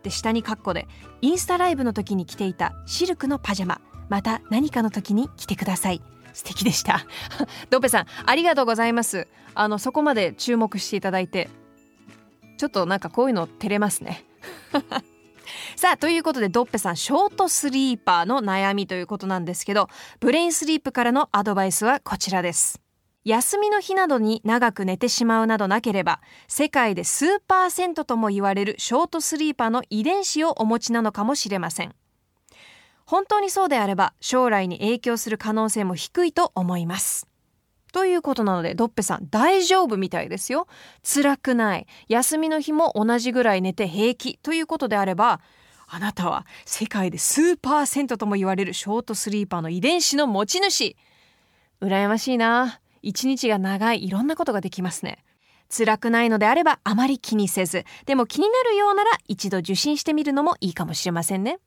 [0.03, 0.89] で下にカッコで
[1.21, 6.03] インスタライブの時に着ていたシルクのパジャマまた何かの時に着てください。
[6.33, 7.07] 素敵でした。
[7.71, 9.29] ドッペさんありがとうございます。
[9.55, 11.49] あのそこまで注目していただいて
[12.57, 14.25] ちょっとなんかこういうの照れますね。
[15.77, 19.89] さあということでドッペさんショートスリーパーの悩みということなんですけど
[20.21, 22.81] ブレインスリープからのアドバイスはこちらです。
[23.25, 31.95] 休みの日などに長く寝てしまうなどなければ世界で数パーセントとも言われるショートスリーパーの遺伝子をお持ちなのかもしれません。
[33.05, 37.27] 本当にそうであれば将来に影響する可能性も低いと思います。
[37.93, 40.67] ということなのでドッペさん大丈夫みたいですよ。
[41.03, 41.87] 辛くない。
[42.09, 45.41] 休みの日も同じぐらい寝て平気ということであれば
[45.89, 50.97] あなたは世界で数パーセントとも言われるショートスリーパーの遺伝子の持ち主。
[51.83, 52.81] 羨ましいな。
[53.03, 55.25] 一日が長いいろんなことができますね。
[55.69, 57.85] 辛くないのであればあまり気にせず。
[58.05, 61.59] でも気になるようなら一度受診してみるのもいいかもしれませんね。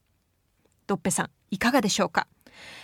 [0.88, 2.28] ドッペさんいかがでしょうか？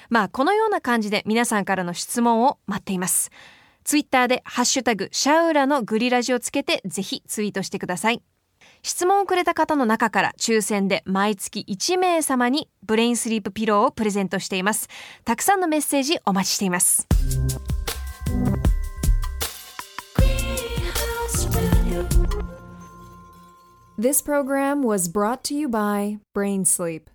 [0.10, 3.32] まあこのような感じで皆さんからの質問を待っています。
[3.84, 8.22] ツイッターでハッシュタグシャウラのグリラジをつけてぜひツイートしてください。
[8.82, 14.88] 質問をくれた方の中から抽選で毎月1名様にブレインスリープピローをプレゼントしています。
[15.26, 17.08] たくさんのメッセージお待ちしています。
[24.00, 27.10] This program was brought to you by Brain Sleep.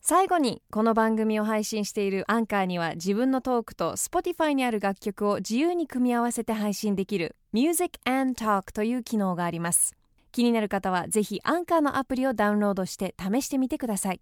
[0.00, 9.96] 最後にこの番組を配信しているアンカーには自分のトークと Spotify にある楽曲を自由に組み合わせて配信できる Music and Talk という機能があります。
[10.30, 14.20] 気になる方はぜひアンカーのアプリをダウンロードして試してみてください。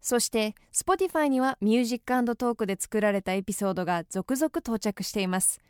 [0.00, 5.60] そして Spotify には Music and Talk で作られたエピソードが続々到着しています。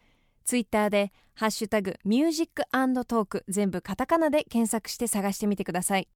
[0.45, 2.65] ツイッターでハッシュタグミュージック
[3.05, 6.09] トーク全部カタカナで検索して探してみてください。